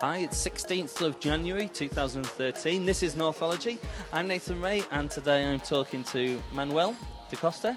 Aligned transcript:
Hi, 0.00 0.18
it's 0.18 0.46
16th 0.46 1.00
of 1.00 1.18
January 1.18 1.66
2013. 1.66 2.86
This 2.86 3.02
is 3.02 3.16
Northology. 3.16 3.80
I'm 4.12 4.28
Nathan 4.28 4.60
Rae, 4.60 4.84
and 4.92 5.10
today 5.10 5.44
I'm 5.44 5.58
talking 5.58 6.04
to 6.04 6.40
Manuel 6.52 6.94
Da 7.28 7.36
Costa. 7.36 7.76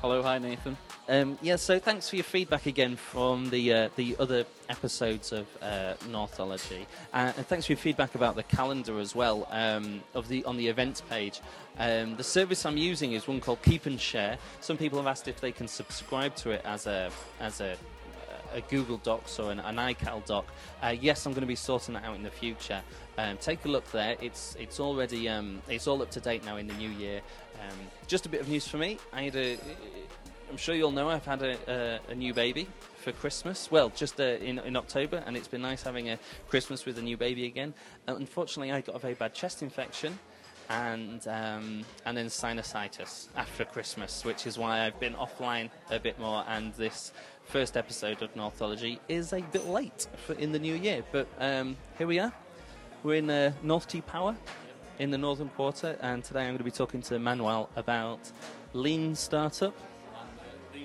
Hello, 0.00 0.24
hi 0.24 0.38
Nathan. 0.38 0.76
Um, 1.08 1.38
yeah, 1.40 1.54
so 1.54 1.78
thanks 1.78 2.10
for 2.10 2.16
your 2.16 2.24
feedback 2.24 2.66
again 2.66 2.96
from 2.96 3.48
the 3.50 3.72
uh, 3.72 3.88
the 3.94 4.16
other 4.18 4.44
episodes 4.68 5.30
of 5.30 5.46
uh, 5.62 5.94
Northology, 6.10 6.84
uh, 7.14 7.32
and 7.36 7.46
thanks 7.46 7.66
for 7.66 7.72
your 7.74 7.78
feedback 7.78 8.16
about 8.16 8.34
the 8.34 8.42
calendar 8.42 8.98
as 8.98 9.14
well 9.14 9.46
um, 9.52 10.02
of 10.14 10.26
the 10.26 10.44
on 10.46 10.56
the 10.56 10.66
events 10.66 11.00
page. 11.00 11.40
Um, 11.78 12.16
the 12.16 12.24
service 12.24 12.66
I'm 12.66 12.76
using 12.76 13.12
is 13.12 13.28
one 13.28 13.40
called 13.40 13.62
Keep 13.62 13.86
and 13.86 14.00
Share. 14.00 14.36
Some 14.60 14.76
people 14.76 14.98
have 14.98 15.06
asked 15.06 15.28
if 15.28 15.40
they 15.40 15.52
can 15.52 15.68
subscribe 15.68 16.34
to 16.36 16.50
it 16.50 16.62
as 16.64 16.88
a 16.88 17.12
as 17.38 17.60
a 17.60 17.76
a 18.52 18.60
Google 18.62 18.98
Docs 18.98 19.38
or 19.38 19.52
an, 19.52 19.60
an 19.60 19.76
iCal 19.76 20.24
doc. 20.26 20.46
Uh, 20.82 20.94
yes, 20.98 21.26
I'm 21.26 21.32
going 21.32 21.42
to 21.42 21.46
be 21.46 21.56
sorting 21.56 21.94
that 21.94 22.04
out 22.04 22.16
in 22.16 22.22
the 22.22 22.30
future. 22.30 22.82
Um, 23.16 23.36
take 23.38 23.64
a 23.64 23.68
look 23.68 23.90
there. 23.92 24.16
It's 24.20 24.56
it's 24.58 24.80
already 24.80 25.28
um, 25.28 25.62
it's 25.68 25.86
all 25.86 26.02
up 26.02 26.10
to 26.12 26.20
date 26.20 26.44
now 26.44 26.56
in 26.56 26.66
the 26.66 26.74
new 26.74 26.90
year. 26.90 27.20
Um, 27.60 27.76
just 28.06 28.26
a 28.26 28.28
bit 28.28 28.40
of 28.40 28.48
news 28.48 28.66
for 28.68 28.78
me. 28.78 28.98
I 29.12 29.22
had 29.22 29.36
a 29.36 29.58
I'm 30.50 30.56
sure 30.56 30.74
you'll 30.74 30.92
know 30.92 31.10
I've 31.10 31.26
had 31.26 31.42
a, 31.42 32.00
a, 32.08 32.12
a 32.12 32.14
new 32.14 32.32
baby 32.32 32.68
for 32.96 33.12
Christmas. 33.12 33.70
Well, 33.70 33.90
just 33.90 34.18
uh, 34.18 34.24
in, 34.24 34.58
in 34.60 34.76
October, 34.76 35.22
and 35.26 35.36
it's 35.36 35.48
been 35.48 35.60
nice 35.60 35.82
having 35.82 36.08
a 36.08 36.18
Christmas 36.48 36.86
with 36.86 36.98
a 36.98 37.02
new 37.02 37.16
baby 37.16 37.44
again. 37.44 37.74
Uh, 38.06 38.14
unfortunately, 38.16 38.72
I 38.72 38.80
got 38.80 38.94
a 38.94 38.98
very 38.98 39.14
bad 39.14 39.34
chest 39.34 39.62
infection 39.62 40.18
and 40.70 41.26
um, 41.28 41.84
and 42.04 42.16
then 42.16 42.26
sinusitis 42.26 43.28
after 43.36 43.64
Christmas, 43.64 44.24
which 44.24 44.46
is 44.46 44.58
why 44.58 44.86
I've 44.86 44.98
been 45.00 45.14
offline 45.14 45.70
a 45.90 45.98
bit 45.98 46.18
more. 46.18 46.44
And 46.48 46.74
this 46.74 47.12
first 47.48 47.78
episode 47.78 48.20
of 48.20 48.34
Northology 48.36 49.00
is 49.08 49.32
a 49.32 49.40
bit 49.40 49.66
late 49.66 50.06
for 50.26 50.34
in 50.34 50.52
the 50.52 50.58
new 50.58 50.74
year, 50.74 51.02
but 51.12 51.26
um, 51.38 51.78
here 51.96 52.06
we 52.06 52.18
are. 52.18 52.30
We're 53.02 53.14
in 53.14 53.30
uh, 53.30 53.52
North 53.62 53.88
Tea 53.88 54.02
Power 54.02 54.36
in 54.98 55.10
the 55.10 55.16
Northern 55.16 55.48
Quarter, 55.48 55.96
and 56.02 56.22
today 56.22 56.40
I'm 56.40 56.48
going 56.48 56.58
to 56.58 56.64
be 56.64 56.70
talking 56.70 57.00
to 57.02 57.18
Manuel 57.18 57.70
about 57.74 58.20
Lean 58.74 59.14
Startup 59.14 59.74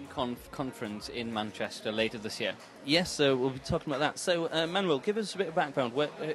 Conf- 0.09 0.51
conference 0.51 1.09
in 1.09 1.33
Manchester 1.33 1.91
later 1.91 2.17
this 2.17 2.39
year. 2.39 2.53
Yes, 2.85 3.11
so 3.11 3.35
we'll 3.35 3.49
be 3.49 3.59
talking 3.59 3.91
about 3.91 3.99
that. 3.99 4.17
So, 4.17 4.47
uh, 4.49 4.65
Manuel, 4.65 4.99
give 4.99 5.17
us 5.17 5.35
a 5.35 5.37
bit 5.37 5.49
of 5.49 5.55
background. 5.55 5.93
Where, 5.93 6.09
uh, 6.21 6.27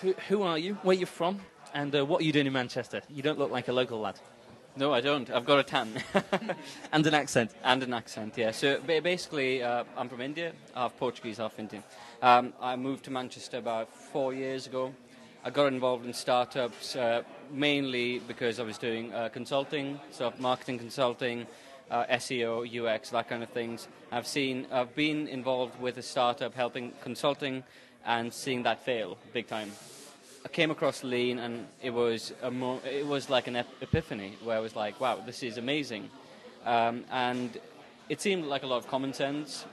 who, 0.00 0.12
who, 0.28 0.42
are 0.42 0.58
you? 0.58 0.74
Where 0.82 0.96
are 0.96 0.98
you 0.98 1.06
from? 1.06 1.40
And 1.72 1.94
uh, 1.94 2.04
what 2.04 2.20
are 2.20 2.24
you 2.24 2.32
doing 2.32 2.46
in 2.46 2.52
Manchester? 2.52 3.00
You 3.08 3.22
don't 3.22 3.38
look 3.38 3.52
like 3.52 3.68
a 3.68 3.72
local 3.72 4.00
lad. 4.00 4.18
No, 4.74 4.94
I 4.94 5.02
don't. 5.02 5.30
I've 5.30 5.44
got 5.44 5.58
a 5.58 5.62
tan. 5.62 6.02
and 6.92 7.06
an 7.06 7.12
accent. 7.12 7.50
And 7.62 7.82
an 7.82 7.92
accent, 7.92 8.38
yeah. 8.38 8.52
So 8.52 8.80
basically, 8.80 9.62
uh, 9.62 9.84
I'm 9.98 10.08
from 10.08 10.22
India, 10.22 10.52
half 10.74 10.96
Portuguese, 10.96 11.36
half 11.36 11.58
Indian. 11.58 11.82
Um, 12.22 12.54
I 12.60 12.76
moved 12.76 13.04
to 13.04 13.10
Manchester 13.10 13.58
about 13.58 13.92
four 13.94 14.32
years 14.32 14.66
ago. 14.66 14.94
I 15.44 15.50
got 15.50 15.66
involved 15.66 16.06
in 16.06 16.14
startups 16.14 16.96
uh, 16.96 17.22
mainly 17.50 18.20
because 18.20 18.60
I 18.60 18.62
was 18.62 18.78
doing 18.78 19.12
uh, 19.12 19.28
consulting, 19.28 20.00
so 20.10 20.32
marketing 20.38 20.78
consulting, 20.78 21.46
uh, 21.90 22.04
SEO, 22.06 22.64
UX, 22.64 23.10
that 23.10 23.28
kind 23.28 23.42
of 23.42 23.50
things. 23.50 23.88
I've 24.10 24.26
seen, 24.26 24.66
I've 24.72 24.94
been 24.94 25.28
involved 25.28 25.78
with 25.80 25.98
a 25.98 26.02
startup 26.02 26.54
helping 26.54 26.92
consulting 27.02 27.64
and 28.06 28.32
seeing 28.32 28.62
that 28.62 28.84
fail 28.84 29.18
big 29.32 29.48
time. 29.48 29.72
I 30.44 30.48
came 30.48 30.72
across 30.72 31.04
Lean 31.04 31.38
and 31.38 31.66
it 31.82 31.90
was 31.90 32.32
a 32.42 32.50
mo- 32.50 32.80
it 32.84 33.06
was 33.06 33.30
like 33.30 33.46
an 33.46 33.56
ep- 33.56 33.68
epiphany 33.80 34.36
where 34.42 34.56
I 34.56 34.60
was 34.60 34.74
like, 34.74 35.00
wow, 35.00 35.20
this 35.24 35.42
is 35.42 35.56
amazing, 35.56 36.10
um, 36.64 37.04
and 37.12 37.60
it 38.08 38.20
seemed 38.20 38.46
like 38.46 38.64
a 38.64 38.66
lot 38.66 38.78
of 38.78 38.88
common 38.88 39.12
sense. 39.12 39.64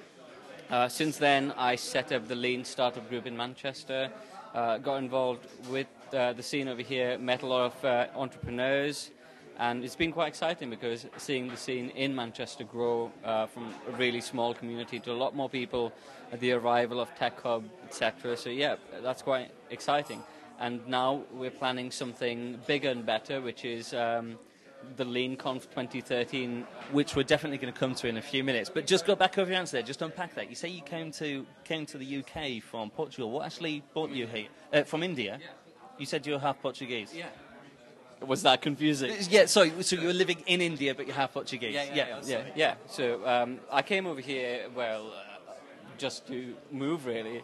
Uh, 0.69 0.87
since 0.87 1.17
then, 1.17 1.51
I 1.57 1.75
set 1.75 2.11
up 2.11 2.27
the 2.27 2.35
Lean 2.35 2.63
Startup 2.63 3.07
Group 3.09 3.25
in 3.25 3.35
Manchester, 3.35 4.11
uh, 4.53 4.77
got 4.77 4.97
involved 4.97 5.47
with 5.71 5.87
uh, 6.13 6.33
the 6.33 6.43
scene 6.43 6.67
over 6.67 6.83
here, 6.83 7.17
met 7.17 7.41
a 7.41 7.47
lot 7.47 7.73
of 7.73 7.85
uh, 7.85 8.07
entrepreneurs, 8.15 9.09
and 9.57 9.83
it's 9.83 9.95
been 9.95 10.11
quite 10.11 10.27
exciting 10.27 10.69
because 10.69 11.07
seeing 11.17 11.47
the 11.49 11.57
scene 11.57 11.89
in 11.89 12.15
Manchester 12.15 12.63
grow 12.63 13.11
uh, 13.25 13.47
from 13.47 13.73
a 13.91 13.97
really 13.97 14.21
small 14.21 14.53
community 14.53 14.99
to 14.99 15.11
a 15.11 15.17
lot 15.23 15.35
more 15.35 15.49
people, 15.49 15.91
the 16.39 16.51
arrival 16.51 16.99
of 16.99 17.13
Tech 17.15 17.41
Hub, 17.41 17.63
etc. 17.85 18.37
So 18.37 18.51
yeah, 18.51 18.75
that's 19.01 19.23
quite 19.23 19.49
exciting. 19.71 20.21
And 20.59 20.85
now 20.87 21.23
we're 21.31 21.51
planning 21.51 21.89
something 21.89 22.59
bigger 22.67 22.89
and 22.89 23.05
better, 23.05 23.39
which 23.39 23.63
is 23.63 23.93
um, 23.93 24.37
the 24.97 25.05
LeanConf 25.05 25.63
2013, 25.63 26.65
which 26.91 27.15
we're 27.15 27.23
definitely 27.23 27.57
going 27.57 27.73
to 27.73 27.79
come 27.79 27.95
to 27.95 28.07
in 28.07 28.17
a 28.17 28.21
few 28.21 28.43
minutes. 28.43 28.69
But 28.69 28.85
just 28.85 29.05
go 29.05 29.15
back 29.15 29.37
over 29.37 29.49
your 29.49 29.59
answer 29.59 29.77
there. 29.77 29.83
Just 29.83 30.01
unpack 30.01 30.35
that. 30.35 30.49
You 30.49 30.55
say 30.55 30.69
you 30.69 30.81
came 30.81 31.11
to 31.13 31.45
came 31.63 31.85
to 31.87 31.97
the 31.97 32.17
UK 32.17 32.61
from 32.61 32.89
Portugal. 32.89 33.31
What 33.31 33.45
actually 33.45 33.83
brought 33.93 34.09
you 34.09 34.27
here 34.27 34.47
uh, 34.73 34.83
from 34.83 35.03
India? 35.03 35.39
You 35.97 36.05
said 36.05 36.25
you 36.25 36.33
were 36.33 36.39
half 36.39 36.61
Portuguese. 36.61 37.13
Yeah. 37.13 37.27
Was 38.25 38.43
that 38.43 38.61
confusing? 38.61 39.13
Yeah, 39.29 39.45
sorry. 39.45 39.71
So 39.81 39.95
you 39.95 40.07
were 40.07 40.13
living 40.13 40.43
in 40.45 40.59
India, 40.59 40.93
but 40.93 41.07
you're 41.07 41.15
half 41.15 41.33
Portuguese. 41.33 41.73
Yeah, 41.73 41.85
yeah, 41.93 42.07
yeah. 42.07 42.19
yeah, 42.25 42.41
yeah. 42.55 42.73
So 42.87 43.25
um, 43.25 43.59
I 43.71 43.81
came 43.81 44.05
over 44.07 44.19
here, 44.19 44.67
well, 44.75 45.07
uh, 45.07 45.53
just 45.97 46.27
to 46.27 46.53
move, 46.69 47.05
really. 47.05 47.43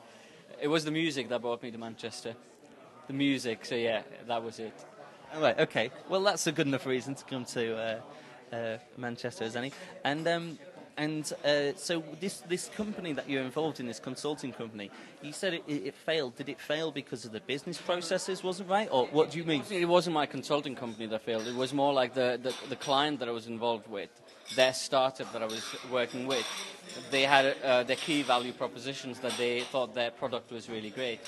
It 0.62 0.68
was 0.68 0.84
the 0.84 0.92
music 0.92 1.30
that 1.30 1.42
brought 1.42 1.64
me 1.64 1.72
to 1.72 1.78
Manchester. 1.78 2.36
The 3.08 3.14
music, 3.14 3.66
so 3.66 3.76
yeah, 3.76 4.02
that 4.28 4.44
was 4.44 4.60
it. 4.60 4.74
All 5.34 5.42
right, 5.42 5.60
okay. 5.60 5.92
Well, 6.10 6.24
that's 6.24 6.48
a 6.48 6.52
good 6.52 6.66
enough 6.66 6.86
reason 6.86 7.14
to 7.16 7.26
come 7.26 7.46
to 7.46 7.78
uh, 7.78 8.56
uh, 8.56 8.78
Manchester 8.98 9.44
as 9.44 9.56
any. 9.56 9.72
And 10.04 10.28
um, 10.28 10.60
and 10.98 11.32
uh, 11.44 11.76
so 11.76 12.04
this 12.20 12.42
this 12.48 12.70
company 12.76 13.14
that 13.14 13.30
you're 13.30 13.44
involved 13.44 13.80
in, 13.80 13.88
this 13.88 14.00
consulting 14.00 14.54
company, 14.54 14.90
you 15.22 15.34
said 15.34 15.54
it, 15.54 15.64
it, 15.68 15.94
failed. 15.94 16.36
Did 16.38 16.50
it 16.50 16.60
fail 16.60 16.92
because 16.92 17.26
of 17.26 17.32
the 17.32 17.42
business 17.42 17.78
processes 17.78 18.44
wasn't 18.44 18.70
right, 18.70 18.88
or 18.92 19.08
what 19.08 19.32
do 19.32 19.38
you 19.38 19.44
mean? 19.44 19.64
It 19.70 19.88
wasn't 19.88 20.14
my 20.14 20.26
consulting 20.26 20.76
company 20.76 21.06
that 21.08 21.22
failed. 21.22 21.48
It 21.48 21.56
was 21.56 21.74
more 21.74 21.94
like 21.94 22.14
the, 22.14 22.40
the, 22.42 22.54
the 22.70 22.76
client 22.76 23.20
that 23.20 23.28
I 23.28 23.32
was 23.32 23.48
involved 23.48 23.88
with, 23.90 24.10
their 24.56 24.74
startup 24.74 25.32
that 25.34 25.42
I 25.42 25.46
was 25.46 25.64
working 25.92 26.28
with. 26.28 26.46
They 27.10 27.24
had 27.24 27.56
uh, 27.64 27.84
their 27.84 27.96
key 27.96 28.22
value 28.22 28.54
propositions 28.54 29.20
that 29.20 29.36
they 29.38 29.62
thought 29.62 29.96
their 29.96 30.12
product 30.12 30.52
was 30.52 30.70
really 30.70 30.92
great. 30.92 31.20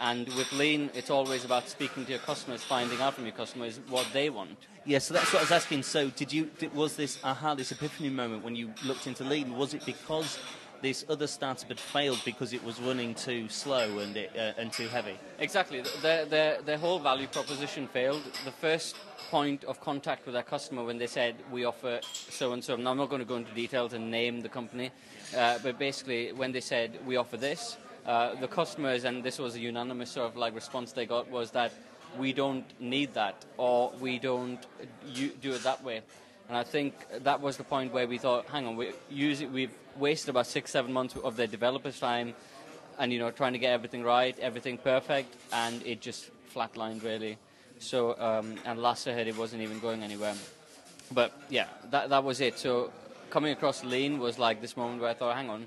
And 0.00 0.26
with 0.28 0.50
Lean, 0.52 0.90
it's 0.94 1.10
always 1.10 1.44
about 1.44 1.68
speaking 1.68 2.04
to 2.06 2.10
your 2.10 2.20
customers, 2.20 2.62
finding 2.64 3.00
out 3.00 3.14
from 3.14 3.24
your 3.24 3.34
customers 3.34 3.78
what 3.88 4.06
they 4.12 4.30
want. 4.30 4.56
Yeah, 4.84 4.98
so 4.98 5.14
that's 5.14 5.32
what 5.32 5.40
I 5.40 5.42
was 5.42 5.52
asking. 5.52 5.84
So, 5.84 6.10
did 6.10 6.32
you 6.32 6.50
did, 6.58 6.74
was 6.74 6.96
this 6.96 7.18
aha, 7.22 7.54
this 7.54 7.70
epiphany 7.70 8.10
moment 8.10 8.42
when 8.42 8.56
you 8.56 8.72
looked 8.84 9.06
into 9.06 9.22
Lean? 9.22 9.56
Was 9.56 9.74
it 9.74 9.86
because 9.86 10.38
this 10.82 11.04
other 11.08 11.26
startup 11.26 11.68
had 11.68 11.80
failed 11.80 12.20
because 12.24 12.52
it 12.52 12.62
was 12.62 12.80
running 12.80 13.14
too 13.14 13.48
slow 13.48 14.00
and 14.00 14.16
it, 14.16 14.30
uh, 14.36 14.60
and 14.60 14.72
too 14.72 14.88
heavy? 14.88 15.16
Exactly. 15.38 15.82
Their, 16.02 16.26
their 16.26 16.60
their 16.62 16.78
whole 16.78 16.98
value 16.98 17.28
proposition 17.28 17.86
failed. 17.86 18.22
The 18.44 18.50
first 18.50 18.96
point 19.30 19.64
of 19.64 19.80
contact 19.80 20.26
with 20.26 20.36
our 20.36 20.42
customer 20.42 20.84
when 20.84 20.98
they 20.98 21.06
said 21.06 21.36
we 21.50 21.64
offer 21.64 22.00
so 22.12 22.52
and 22.52 22.62
so. 22.62 22.76
Now 22.76 22.90
I'm 22.90 22.98
not 22.98 23.08
going 23.08 23.22
to 23.22 23.28
go 23.28 23.36
into 23.36 23.54
details 23.54 23.92
and 23.92 24.10
name 24.10 24.40
the 24.40 24.48
company, 24.48 24.90
uh, 25.36 25.58
but 25.62 25.78
basically 25.78 26.32
when 26.32 26.52
they 26.52 26.60
said 26.60 26.98
we 27.06 27.16
offer 27.16 27.36
this, 27.36 27.76
uh, 28.04 28.34
the 28.34 28.48
customers 28.48 29.04
and 29.04 29.22
this 29.22 29.38
was 29.38 29.54
a 29.54 29.60
unanimous 29.60 30.10
sort 30.10 30.26
of 30.26 30.36
like 30.36 30.54
response 30.54 30.92
they 30.92 31.06
got 31.06 31.30
was 31.30 31.52
that 31.52 31.72
we 32.18 32.32
don't 32.32 32.66
need 32.80 33.14
that 33.14 33.44
or 33.56 33.92
we 34.00 34.18
don't 34.18 34.66
do 35.14 35.52
it 35.52 35.62
that 35.62 35.82
way. 35.82 36.02
And 36.52 36.58
I 36.58 36.64
think 36.64 36.92
that 37.22 37.40
was 37.40 37.56
the 37.56 37.64
point 37.64 37.94
where 37.94 38.06
we 38.06 38.18
thought, 38.18 38.44
hang 38.46 38.66
on, 38.66 38.76
we 38.76 38.92
we've 39.10 39.70
wasted 39.96 40.28
about 40.28 40.46
six, 40.46 40.70
seven 40.70 40.92
months 40.92 41.16
of 41.16 41.34
their 41.34 41.46
developers' 41.46 41.98
time 41.98 42.34
and, 42.98 43.10
you 43.10 43.18
know, 43.18 43.30
trying 43.30 43.54
to 43.54 43.58
get 43.58 43.72
everything 43.72 44.02
right, 44.02 44.38
everything 44.38 44.76
perfect, 44.76 45.34
and 45.50 45.82
it 45.86 46.02
just 46.02 46.28
flatlined 46.54 47.02
really. 47.02 47.38
So, 47.78 48.20
um, 48.20 48.56
and 48.66 48.82
last 48.82 49.08
I 49.08 49.14
heard 49.14 49.28
it 49.28 49.38
wasn't 49.38 49.62
even 49.62 49.78
going 49.78 50.02
anywhere. 50.02 50.34
But 51.10 51.32
yeah, 51.48 51.68
that, 51.90 52.10
that 52.10 52.22
was 52.22 52.42
it. 52.42 52.58
So 52.58 52.92
coming 53.30 53.52
across 53.52 53.82
Lean 53.82 54.18
was 54.18 54.38
like 54.38 54.60
this 54.60 54.76
moment 54.76 55.00
where 55.00 55.08
I 55.08 55.14
thought, 55.14 55.34
hang 55.34 55.48
on, 55.48 55.66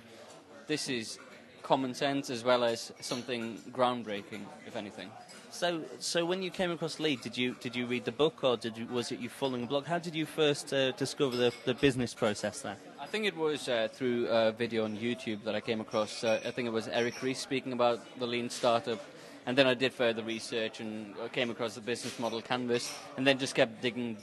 this 0.67 0.87
is 0.87 1.17
common 1.63 1.95
sense 1.95 2.29
as 2.29 2.43
well 2.43 2.63
as 2.63 2.93
something 3.01 3.57
groundbreaking, 3.71 4.41
if 4.67 4.75
anything. 4.75 5.09
So, 5.55 5.81
so 5.99 6.25
when 6.25 6.43
you 6.43 6.51
came 6.51 6.69
across 6.71 6.99
Lean, 6.99 7.17
did 7.23 7.37
you 7.37 7.55
did 7.61 7.77
you 7.77 7.85
read 7.85 8.03
the 8.03 8.11
book 8.11 8.43
or 8.43 8.57
did 8.57 8.77
you, 8.77 8.87
was 8.87 9.13
it 9.13 9.19
you 9.19 9.29
following 9.29 9.61
the 9.61 9.67
blog? 9.67 9.85
How 9.85 9.99
did 9.99 10.13
you 10.13 10.25
first 10.25 10.73
uh, 10.73 10.91
discover 10.91 11.37
the, 11.37 11.53
the 11.63 11.73
business 11.73 12.13
process 12.13 12.59
there? 12.59 12.75
I 12.99 13.05
think 13.05 13.23
it 13.25 13.37
was 13.37 13.69
uh, 13.69 13.87
through 13.89 14.27
a 14.27 14.51
video 14.51 14.83
on 14.83 14.97
YouTube 14.97 15.45
that 15.45 15.55
I 15.55 15.61
came 15.61 15.79
across. 15.79 16.25
Uh, 16.25 16.41
I 16.45 16.51
think 16.51 16.67
it 16.67 16.73
was 16.73 16.89
Eric 16.89 17.23
Ries 17.23 17.37
speaking 17.37 17.71
about 17.71 18.01
the 18.19 18.27
Lean 18.27 18.49
startup, 18.49 18.99
and 19.45 19.57
then 19.57 19.65
I 19.65 19.75
did 19.75 19.93
further 19.93 20.23
research 20.23 20.81
and 20.81 21.15
came 21.31 21.49
across 21.49 21.75
the 21.75 21.81
business 21.81 22.19
model 22.19 22.41
canvas, 22.41 22.91
and 23.15 23.25
then 23.25 23.39
just 23.39 23.55
kept 23.55 23.81
digging 23.81 24.17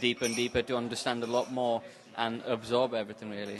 deeper 0.00 0.24
and 0.24 0.34
deeper 0.34 0.62
to 0.62 0.74
understand 0.74 1.22
a 1.22 1.26
lot 1.26 1.52
more 1.52 1.82
and 2.16 2.42
absorb 2.46 2.94
everything 2.94 3.28
really. 3.28 3.58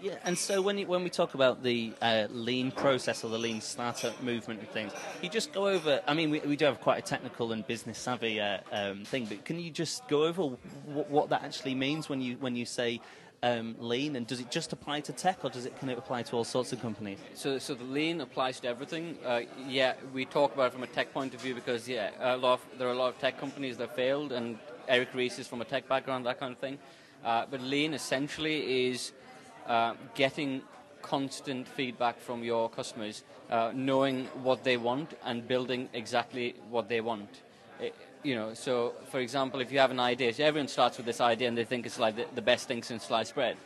Yeah, 0.00 0.16
and 0.24 0.36
so 0.36 0.60
when 0.60 0.76
you, 0.76 0.86
when 0.86 1.02
we 1.04 1.10
talk 1.10 1.34
about 1.34 1.62
the 1.62 1.92
uh, 2.02 2.26
lean 2.30 2.70
process 2.70 3.24
or 3.24 3.30
the 3.30 3.38
lean 3.38 3.60
startup 3.62 4.22
movement 4.22 4.60
and 4.60 4.68
things, 4.68 4.92
you 5.22 5.30
just 5.30 5.52
go 5.52 5.68
over. 5.68 6.02
I 6.06 6.12
mean, 6.12 6.30
we, 6.30 6.40
we 6.40 6.56
do 6.56 6.66
have 6.66 6.80
quite 6.80 6.98
a 6.98 7.02
technical 7.02 7.52
and 7.52 7.66
business 7.66 7.98
savvy 7.98 8.40
uh, 8.40 8.58
um, 8.70 9.04
thing, 9.04 9.24
but 9.24 9.44
can 9.44 9.58
you 9.58 9.70
just 9.70 10.06
go 10.08 10.24
over 10.24 10.42
w- 10.42 11.06
what 11.08 11.30
that 11.30 11.42
actually 11.44 11.74
means 11.74 12.08
when 12.10 12.20
you 12.20 12.36
when 12.40 12.56
you 12.56 12.66
say 12.66 13.00
um, 13.42 13.76
lean, 13.78 14.16
and 14.16 14.26
does 14.26 14.40
it 14.40 14.50
just 14.50 14.72
apply 14.72 15.00
to 15.00 15.12
tech, 15.12 15.44
or 15.44 15.50
does 15.50 15.64
it 15.64 15.78
kind 15.78 15.90
of 15.90 15.98
apply 15.98 16.22
to 16.24 16.36
all 16.36 16.44
sorts 16.44 16.72
of 16.72 16.80
companies? 16.82 17.18
So, 17.34 17.58
so 17.58 17.74
the 17.74 17.84
lean 17.84 18.20
applies 18.20 18.60
to 18.60 18.68
everything. 18.68 19.18
Uh, 19.24 19.42
yeah, 19.66 19.94
we 20.12 20.24
talk 20.24 20.54
about 20.54 20.66
it 20.68 20.72
from 20.74 20.82
a 20.82 20.88
tech 20.88 21.12
point 21.12 21.34
of 21.34 21.40
view 21.40 21.54
because 21.54 21.88
yeah, 21.88 22.10
a 22.18 22.36
lot 22.36 22.54
of, 22.54 22.78
there 22.78 22.88
are 22.88 22.92
a 22.92 22.96
lot 22.98 23.08
of 23.08 23.18
tech 23.18 23.38
companies 23.38 23.76
that 23.78 23.94
failed, 23.96 24.32
and 24.32 24.58
Eric 24.88 25.08
Ries 25.14 25.38
is 25.38 25.46
from 25.46 25.62
a 25.62 25.64
tech 25.64 25.88
background, 25.88 26.26
that 26.26 26.38
kind 26.38 26.52
of 26.52 26.58
thing. 26.58 26.78
Uh, 27.24 27.44
but 27.50 27.60
lean 27.60 27.94
essentially 27.94 28.88
is 28.88 29.12
uh, 29.68 29.94
getting 30.14 30.62
constant 31.02 31.68
feedback 31.68 32.20
from 32.20 32.42
your 32.42 32.68
customers, 32.68 33.22
uh, 33.50 33.70
knowing 33.74 34.26
what 34.42 34.64
they 34.64 34.76
want 34.76 35.14
and 35.24 35.46
building 35.46 35.88
exactly 35.92 36.54
what 36.70 36.88
they 36.88 37.00
want. 37.00 37.42
It, 37.80 37.94
you 38.22 38.34
know, 38.34 38.54
so 38.54 38.94
for 39.10 39.20
example, 39.20 39.60
if 39.60 39.70
you 39.70 39.78
have 39.78 39.92
an 39.92 40.00
idea, 40.00 40.32
so 40.32 40.44
everyone 40.44 40.68
starts 40.68 40.96
with 40.96 41.06
this 41.06 41.20
idea 41.20 41.46
and 41.48 41.56
they 41.56 41.64
think 41.64 41.86
it's 41.86 41.98
like 41.98 42.16
the, 42.16 42.26
the 42.34 42.42
best 42.42 42.66
thing 42.66 42.82
since 42.82 43.04
sliced 43.04 43.34
bread. 43.34 43.56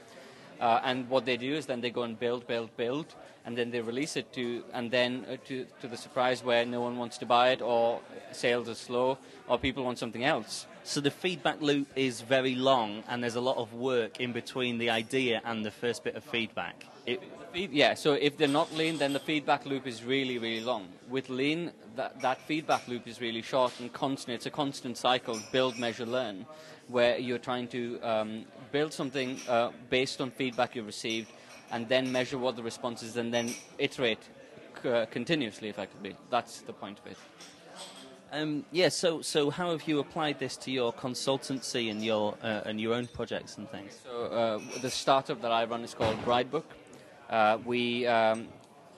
Uh, 0.60 0.80
and 0.84 1.08
what 1.08 1.24
they 1.24 1.38
do 1.38 1.54
is 1.54 1.64
then 1.64 1.80
they 1.80 1.90
go 1.90 2.02
and 2.02 2.18
build, 2.18 2.46
build, 2.46 2.76
build, 2.76 3.14
and 3.44 3.56
then 3.56 3.70
they 3.70 3.80
release 3.80 4.16
it 4.16 4.32
to, 4.34 4.62
and 4.72 4.90
then 4.90 5.24
uh, 5.30 5.36
to, 5.46 5.66
to 5.80 5.88
the 5.88 5.96
surprise 5.96 6.44
where 6.44 6.64
no 6.64 6.80
one 6.80 6.98
wants 6.98 7.18
to 7.18 7.26
buy 7.26 7.50
it, 7.50 7.62
or 7.62 8.00
sales 8.32 8.68
are 8.68 8.74
slow, 8.74 9.18
or 9.48 9.58
people 9.58 9.84
want 9.84 9.98
something 9.98 10.24
else. 10.24 10.66
So 10.84 11.00
the 11.00 11.10
feedback 11.10 11.60
loop 11.60 11.88
is 11.96 12.20
very 12.20 12.54
long, 12.54 13.02
and 13.08 13.22
there's 13.22 13.36
a 13.36 13.40
lot 13.40 13.56
of 13.56 13.72
work 13.74 14.20
in 14.20 14.32
between 14.32 14.78
the 14.78 14.90
idea 14.90 15.40
and 15.44 15.64
the 15.64 15.70
first 15.70 16.04
bit 16.04 16.14
of 16.14 16.24
feedback. 16.24 16.84
It, 17.06 17.22
yeah, 17.52 17.94
so 17.94 18.12
if 18.12 18.36
they're 18.36 18.48
not 18.48 18.72
lean, 18.74 18.98
then 18.98 19.12
the 19.12 19.18
feedback 19.18 19.66
loop 19.66 19.86
is 19.86 20.04
really, 20.04 20.38
really 20.38 20.64
long. 20.64 20.88
With 21.08 21.28
lean, 21.28 21.72
that, 21.96 22.20
that 22.20 22.40
feedback 22.42 22.86
loop 22.86 23.08
is 23.08 23.20
really 23.20 23.42
short 23.42 23.72
and 23.80 23.92
constant. 23.92 24.36
It's 24.36 24.46
a 24.46 24.50
constant 24.50 24.96
cycle 24.96 25.38
build, 25.50 25.78
measure, 25.78 26.06
learn, 26.06 26.46
where 26.88 27.18
you're 27.18 27.38
trying 27.38 27.68
to 27.68 28.00
um, 28.02 28.44
build 28.70 28.92
something 28.92 29.38
uh, 29.48 29.70
based 29.88 30.20
on 30.20 30.30
feedback 30.30 30.76
you've 30.76 30.86
received 30.86 31.32
and 31.70 31.88
then 31.88 32.10
measure 32.10 32.38
what 32.38 32.56
the 32.56 32.62
response 32.62 33.02
is 33.02 33.16
and 33.16 33.32
then 33.32 33.54
iterate 33.78 34.18
uh, 34.84 35.06
continuously, 35.10 35.68
effectively. 35.68 36.16
That's 36.30 36.60
the 36.62 36.72
point 36.72 36.98
of 36.98 37.06
it. 37.06 37.16
Um, 38.32 38.64
yeah, 38.70 38.90
so 38.90 39.22
so 39.22 39.50
how 39.50 39.72
have 39.72 39.88
you 39.88 39.98
applied 39.98 40.38
this 40.38 40.56
to 40.58 40.70
your 40.70 40.92
consultancy 40.92 41.90
and 41.90 42.00
your 42.00 42.36
uh, 42.42 42.62
and 42.64 42.80
your 42.80 42.94
own 42.94 43.08
projects 43.08 43.58
and 43.58 43.68
things? 43.68 43.98
So 44.04 44.24
uh, 44.26 44.80
the 44.80 44.90
startup 44.90 45.42
that 45.42 45.50
I 45.50 45.64
run 45.64 45.82
is 45.82 45.94
called 45.94 46.16
Bridebook. 46.24 46.62
Uh, 47.28 47.58
we, 47.64 48.06
um, 48.06 48.48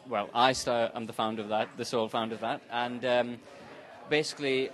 well, 0.06 0.28
I 0.34 0.54
am 0.94 1.06
the 1.06 1.12
founder 1.12 1.42
of 1.42 1.48
that, 1.48 1.68
the 1.78 1.84
sole 1.84 2.08
founder 2.08 2.34
of 2.34 2.40
that, 2.42 2.60
and 2.70 3.04
um, 3.04 3.38
basically 4.10 4.70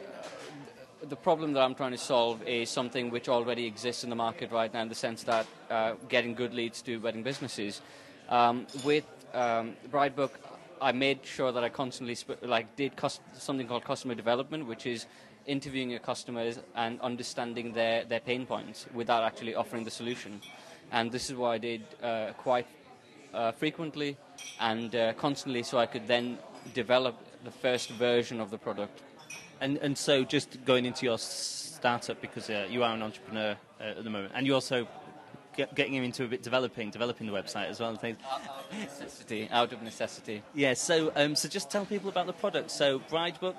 the 1.02 1.16
problem 1.16 1.52
that 1.52 1.62
I'm 1.62 1.74
trying 1.74 1.92
to 1.92 1.98
solve 1.98 2.42
is 2.42 2.70
something 2.70 3.10
which 3.10 3.28
already 3.28 3.66
exists 3.66 4.04
in 4.04 4.10
the 4.10 4.16
market 4.16 4.50
right 4.50 4.72
now 4.72 4.82
in 4.82 4.88
the 4.88 4.94
sense 4.94 5.22
that 5.24 5.46
uh, 5.70 5.94
getting 6.08 6.34
good 6.34 6.54
leads 6.54 6.82
to 6.82 6.98
wedding 6.98 7.22
businesses. 7.22 7.80
Um, 8.28 8.66
with 8.84 9.04
um, 9.34 9.76
Bridebook, 9.90 10.30
I 10.80 10.92
made 10.92 11.24
sure 11.24 11.52
that 11.52 11.64
I 11.64 11.68
constantly 11.68 12.14
sp- 12.18 12.42
like 12.42 12.76
did 12.76 12.92
something 13.36 13.66
called 13.66 13.84
customer 13.84 14.14
development, 14.14 14.66
which 14.66 14.86
is 14.86 15.06
interviewing 15.46 15.90
your 15.90 16.00
customers 16.00 16.60
and 16.74 17.00
understanding 17.00 17.72
their, 17.72 18.04
their 18.04 18.20
pain 18.20 18.44
points 18.44 18.86
without 18.92 19.24
actually 19.24 19.54
offering 19.54 19.84
the 19.84 19.90
solution. 19.90 20.40
And 20.92 21.10
this 21.10 21.30
is 21.30 21.36
what 21.36 21.50
I 21.50 21.58
did 21.58 21.82
uh, 22.02 22.32
quite 22.36 22.66
uh, 23.32 23.52
frequently 23.52 24.16
and 24.60 24.94
uh, 24.94 25.12
constantly 25.14 25.62
so 25.62 25.78
I 25.78 25.86
could 25.86 26.06
then 26.06 26.38
develop 26.74 27.16
the 27.44 27.50
first 27.50 27.90
version 27.90 28.40
of 28.40 28.50
the 28.50 28.58
product. 28.58 29.02
And, 29.60 29.76
and 29.78 29.96
so 29.96 30.24
just 30.24 30.64
going 30.64 30.86
into 30.86 31.06
your 31.06 31.18
startup 31.18 32.20
because 32.20 32.50
uh, 32.50 32.66
you 32.70 32.82
are 32.82 32.94
an 32.94 33.02
entrepreneur 33.02 33.56
uh, 33.80 33.84
at 33.84 34.04
the 34.04 34.10
moment 34.10 34.32
and 34.34 34.46
you 34.46 34.54
also 34.54 34.86
get, 35.56 35.74
getting 35.74 35.94
into 35.94 36.24
a 36.24 36.28
bit 36.28 36.42
developing, 36.42 36.90
developing 36.90 37.26
the 37.26 37.32
website 37.32 37.68
as 37.68 37.80
well 37.80 37.90
and 37.90 38.00
things. 38.00 38.18
Out 38.30 38.40
of 38.40 38.78
necessity. 38.78 39.48
Out 39.50 39.72
of 39.72 39.82
necessity. 39.82 40.42
Yeah. 40.54 40.74
So, 40.74 41.12
um, 41.16 41.34
so 41.34 41.48
just 41.48 41.70
tell 41.70 41.84
people 41.84 42.08
about 42.08 42.26
the 42.26 42.32
product. 42.32 42.70
So, 42.70 43.00
Bridebook. 43.00 43.56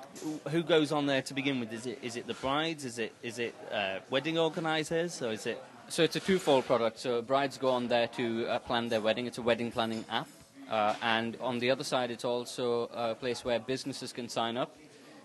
Who 0.50 0.62
goes 0.62 0.92
on 0.92 1.06
there 1.06 1.22
to 1.22 1.34
begin 1.34 1.60
with? 1.60 1.72
Is 1.72 1.86
it 1.86 1.98
is 2.02 2.16
it 2.16 2.26
the 2.26 2.34
brides? 2.34 2.84
Is 2.84 2.98
it 2.98 3.12
is 3.22 3.38
it 3.38 3.54
uh, 3.72 3.98
wedding 4.10 4.38
organisers? 4.38 5.22
Or 5.22 5.30
is 5.30 5.46
it 5.46 5.62
so 5.90 6.04
it's 6.04 6.14
a 6.14 6.20
twofold 6.20 6.66
product. 6.66 7.00
So 7.00 7.20
brides 7.20 7.58
go 7.58 7.70
on 7.70 7.88
there 7.88 8.06
to 8.08 8.46
uh, 8.46 8.58
plan 8.60 8.88
their 8.88 9.00
wedding. 9.00 9.26
It's 9.26 9.38
a 9.38 9.42
wedding 9.42 9.72
planning 9.72 10.04
app. 10.08 10.28
Uh, 10.70 10.94
and 11.02 11.36
on 11.40 11.58
the 11.58 11.72
other 11.72 11.82
side, 11.82 12.12
it's 12.12 12.24
also 12.24 12.88
a 12.94 13.16
place 13.16 13.44
where 13.44 13.58
businesses 13.58 14.12
can 14.12 14.28
sign 14.28 14.56
up 14.56 14.76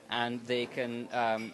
and 0.09 0.39
they 0.45 0.65
can 0.65 1.07
um, 1.11 1.51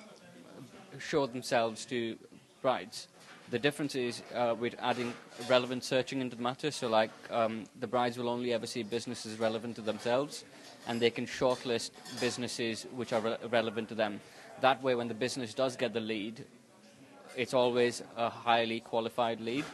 show 0.99 1.25
themselves 1.25 1.85
to 1.85 2.17
brides. 2.61 3.07
The 3.49 3.59
difference 3.59 3.95
is 3.95 4.21
uh, 4.33 4.55
we're 4.57 4.71
adding 4.79 5.13
relevant 5.49 5.83
searching 5.83 6.21
into 6.21 6.35
the 6.37 6.41
matter. 6.41 6.71
So, 6.71 6.87
like, 6.87 7.11
um, 7.29 7.65
the 7.79 7.87
brides 7.87 8.17
will 8.17 8.29
only 8.29 8.53
ever 8.53 8.65
see 8.65 8.83
businesses 8.83 9.39
relevant 9.39 9.75
to 9.75 9.81
themselves, 9.81 10.45
and 10.87 11.01
they 11.01 11.09
can 11.09 11.25
shortlist 11.25 11.91
businesses 12.19 12.87
which 12.95 13.11
are 13.11 13.19
re- 13.19 13.37
relevant 13.49 13.89
to 13.89 13.95
them. 13.95 14.21
That 14.61 14.81
way, 14.81 14.95
when 14.95 15.09
the 15.09 15.13
business 15.13 15.53
does 15.53 15.75
get 15.75 15.93
the 15.93 15.99
lead, 15.99 16.45
it's 17.35 17.53
always 17.53 18.03
a 18.15 18.29
highly 18.29 18.79
qualified 18.79 19.41
lead 19.41 19.65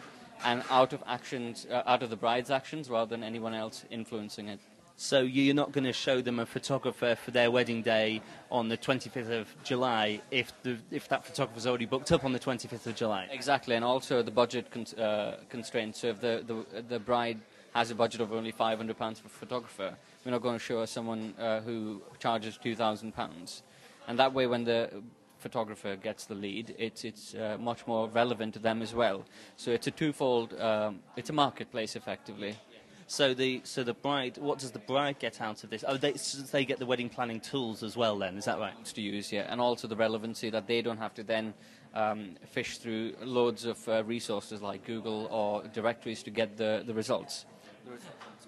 and 0.43 0.63
out 0.69 0.93
of 0.93 1.03
actions, 1.07 1.65
uh, 1.69 1.83
out 1.85 2.03
of 2.03 2.09
the 2.09 2.15
bride's 2.15 2.51
actions 2.51 2.89
rather 2.89 3.09
than 3.09 3.23
anyone 3.23 3.53
else 3.53 3.85
influencing 3.89 4.47
it. 4.47 4.59
So 4.99 5.21
you're 5.21 5.53
not 5.53 5.71
going 5.71 5.83
to 5.83 5.93
show 5.93 6.21
them 6.21 6.39
a 6.39 6.45
photographer 6.47 7.15
for 7.15 7.29
their 7.29 7.51
wedding 7.51 7.83
day 7.83 8.19
on 8.49 8.67
the 8.67 8.77
25th 8.77 9.29
of 9.29 9.63
July 9.63 10.21
if 10.31 10.51
the 10.63 10.79
if 10.89 11.07
that 11.09 11.23
photographer's 11.23 11.67
already 11.67 11.85
booked 11.85 12.11
up 12.11 12.25
on 12.25 12.33
the 12.33 12.39
25th 12.39 12.87
of 12.87 12.95
July. 12.95 13.27
Exactly, 13.29 13.75
and 13.75 13.85
also 13.85 14.23
the 14.23 14.31
budget 14.31 14.71
con- 14.71 14.99
uh, 14.99 15.37
constraints. 15.49 15.99
So 15.99 16.07
if 16.07 16.19
the, 16.19 16.43
the 16.47 16.81
the 16.81 16.99
bride 16.99 17.39
has 17.75 17.91
a 17.91 17.95
budget 17.95 18.21
of 18.21 18.33
only 18.33 18.49
500 18.49 18.97
pounds 18.97 19.19
for 19.19 19.27
a 19.27 19.29
photographer, 19.29 19.95
we're 20.25 20.31
not 20.31 20.41
going 20.41 20.55
to 20.55 20.63
show 20.63 20.79
her 20.79 20.87
someone 20.87 21.35
uh, 21.37 21.61
who 21.61 22.01
charges 22.17 22.57
2,000 22.57 23.13
pounds. 23.13 23.61
And 24.07 24.17
that 24.17 24.33
way, 24.33 24.47
when 24.47 24.63
the 24.63 24.89
photographer 25.37 25.95
gets 25.95 26.25
the 26.25 26.33
lead, 26.33 26.73
it's, 26.77 27.03
it's 27.03 27.35
uh, 27.35 27.57
much 27.59 27.85
more 27.85 28.09
relevant 28.09 28.53
to 28.55 28.59
them 28.59 28.81
as 28.81 28.95
well. 28.95 29.25
So 29.55 29.71
it's 29.71 29.87
a 29.87 29.91
twofold, 29.91 30.59
um, 30.59 30.99
it's 31.15 31.29
a 31.29 31.33
marketplace 31.33 31.95
effectively. 31.95 32.55
So 33.09 33.33
the 33.33 33.61
so 33.63 33.83
the 33.85 33.93
bride, 33.93 34.37
what 34.37 34.59
does 34.59 34.71
the 34.71 34.79
bride 34.79 35.17
get 35.17 35.39
out 35.39 35.63
of 35.63 35.69
this? 35.69 35.85
Oh, 35.87 35.95
they, 35.95 36.13
they 36.51 36.65
get 36.65 36.77
the 36.77 36.85
wedding 36.85 37.07
planning 37.07 37.39
tools 37.39 37.81
as 37.81 37.95
well. 37.95 38.17
Then 38.17 38.37
is 38.37 38.43
that 38.45 38.59
right? 38.59 38.73
To 38.83 39.01
use, 39.01 39.31
yeah, 39.31 39.47
and 39.49 39.61
also 39.61 39.87
the 39.87 39.95
relevancy 39.95 40.49
that 40.49 40.67
they 40.67 40.81
don't 40.81 40.97
have 40.97 41.13
to 41.13 41.23
then 41.23 41.53
um, 41.93 42.35
fish 42.51 42.79
through 42.79 43.13
loads 43.21 43.63
of 43.63 43.87
uh, 43.87 44.03
resources 44.03 44.61
like 44.61 44.85
Google 44.85 45.27
or 45.31 45.63
directories 45.73 46.21
to 46.23 46.31
get 46.31 46.57
the 46.57 46.83
the 46.85 46.93
results. 46.93 47.45
The 47.85 47.91
results 47.91 48.45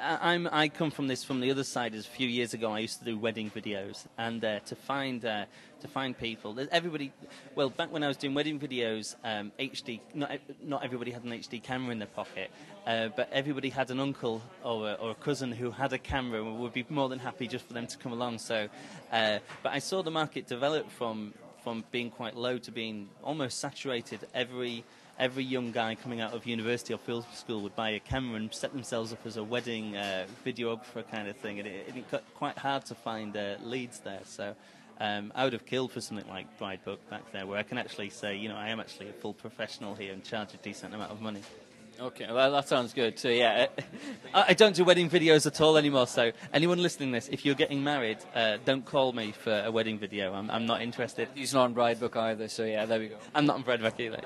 I'm, 0.00 0.48
I 0.50 0.68
come 0.68 0.90
from 0.90 1.08
this 1.08 1.24
from 1.24 1.40
the 1.40 1.50
other 1.50 1.64
side. 1.64 1.94
As 1.94 2.06
a 2.06 2.10
few 2.10 2.28
years 2.28 2.54
ago, 2.54 2.72
I 2.72 2.78
used 2.78 2.98
to 3.00 3.04
do 3.04 3.18
wedding 3.18 3.50
videos, 3.50 4.06
and 4.16 4.44
uh, 4.44 4.60
to 4.60 4.74
find 4.74 5.24
uh, 5.24 5.44
to 5.80 5.88
find 5.88 6.16
people, 6.18 6.58
everybody. 6.70 7.12
Well, 7.54 7.70
back 7.70 7.92
when 7.92 8.02
I 8.02 8.08
was 8.08 8.16
doing 8.16 8.34
wedding 8.34 8.58
videos, 8.58 9.14
um, 9.24 9.52
HD. 9.58 10.00
Not 10.14 10.38
not 10.62 10.84
everybody 10.84 11.10
had 11.10 11.24
an 11.24 11.30
HD 11.30 11.62
camera 11.62 11.92
in 11.92 11.98
their 11.98 12.08
pocket, 12.08 12.50
uh, 12.86 13.08
but 13.08 13.28
everybody 13.32 13.68
had 13.68 13.90
an 13.90 14.00
uncle 14.00 14.42
or 14.64 14.90
a, 14.90 14.92
or 14.94 15.10
a, 15.10 15.14
cousin 15.14 15.52
who 15.52 15.70
had 15.70 15.92
a 15.92 15.98
camera 15.98 16.42
and 16.42 16.58
would 16.58 16.72
be 16.72 16.86
more 16.88 17.08
than 17.08 17.18
happy 17.18 17.46
just 17.46 17.66
for 17.66 17.74
them 17.74 17.86
to 17.86 17.98
come 17.98 18.12
along. 18.12 18.38
So, 18.38 18.68
uh, 19.12 19.38
but 19.62 19.72
I 19.72 19.78
saw 19.78 20.02
the 20.02 20.10
market 20.10 20.46
develop 20.46 20.90
from 20.90 21.34
from 21.62 21.84
being 21.90 22.10
quite 22.10 22.36
low 22.36 22.58
to 22.58 22.72
being 22.72 23.08
almost 23.22 23.58
saturated. 23.58 24.26
Every 24.34 24.84
every 25.20 25.44
young 25.44 25.70
guy 25.70 25.94
coming 25.94 26.20
out 26.22 26.32
of 26.32 26.46
university 26.46 26.94
or 26.94 26.98
film 26.98 27.22
school 27.34 27.60
would 27.60 27.76
buy 27.76 27.90
a 27.90 28.00
camera 28.00 28.36
and 28.36 28.52
set 28.52 28.72
themselves 28.72 29.12
up 29.12 29.24
as 29.26 29.36
a 29.36 29.44
wedding 29.44 29.94
uh, 29.94 30.26
videographer 30.44 31.08
kind 31.10 31.28
of 31.28 31.36
thing, 31.36 31.58
and 31.60 31.68
it, 31.68 32.10
got 32.10 32.24
quite 32.34 32.56
hard 32.56 32.84
to 32.86 32.94
find 32.94 33.36
uh, 33.36 33.56
leads 33.62 34.00
there. 34.00 34.22
So 34.24 34.56
um, 34.98 35.30
I 35.36 35.44
would 35.44 35.52
have 35.52 35.66
killed 35.66 35.92
for 35.92 36.00
something 36.00 36.26
like 36.26 36.46
Bridebook 36.58 36.98
back 37.10 37.30
there, 37.32 37.46
where 37.46 37.58
I 37.58 37.62
can 37.62 37.76
actually 37.76 38.08
say, 38.10 38.36
you 38.36 38.48
know, 38.48 38.56
I 38.56 38.70
am 38.70 38.80
actually 38.80 39.10
a 39.10 39.12
full 39.12 39.34
professional 39.34 39.94
here 39.94 40.14
and 40.14 40.24
charge 40.24 40.54
a 40.54 40.56
decent 40.56 40.94
amount 40.94 41.12
of 41.12 41.20
money. 41.20 41.42
Okay, 42.00 42.26
well, 42.32 42.50
that 42.52 42.66
sounds 42.66 42.94
good. 42.94 43.18
So, 43.18 43.28
yeah. 43.28 43.66
I 44.32 44.54
don't 44.54 44.74
do 44.74 44.84
wedding 44.84 45.10
videos 45.10 45.46
at 45.46 45.60
all 45.60 45.76
anymore. 45.76 46.06
So, 46.06 46.32
anyone 46.50 46.80
listening 46.80 47.10
to 47.10 47.16
this, 47.16 47.28
if 47.28 47.44
you're 47.44 47.54
getting 47.54 47.84
married, 47.84 48.16
uh, 48.34 48.56
don't 48.64 48.86
call 48.86 49.12
me 49.12 49.32
for 49.32 49.62
a 49.66 49.70
wedding 49.70 49.98
video. 49.98 50.32
I'm, 50.32 50.50
I'm 50.50 50.64
not 50.64 50.80
interested. 50.80 51.28
He's 51.34 51.52
not 51.52 51.64
on 51.64 51.74
Bridebook 51.74 52.16
either. 52.16 52.48
So, 52.48 52.64
yeah, 52.64 52.86
there 52.86 53.00
we 53.00 53.08
go. 53.08 53.16
I'm 53.34 53.44
not 53.44 53.56
on 53.56 53.64
Bridebook 53.64 54.00
either. 54.00 54.22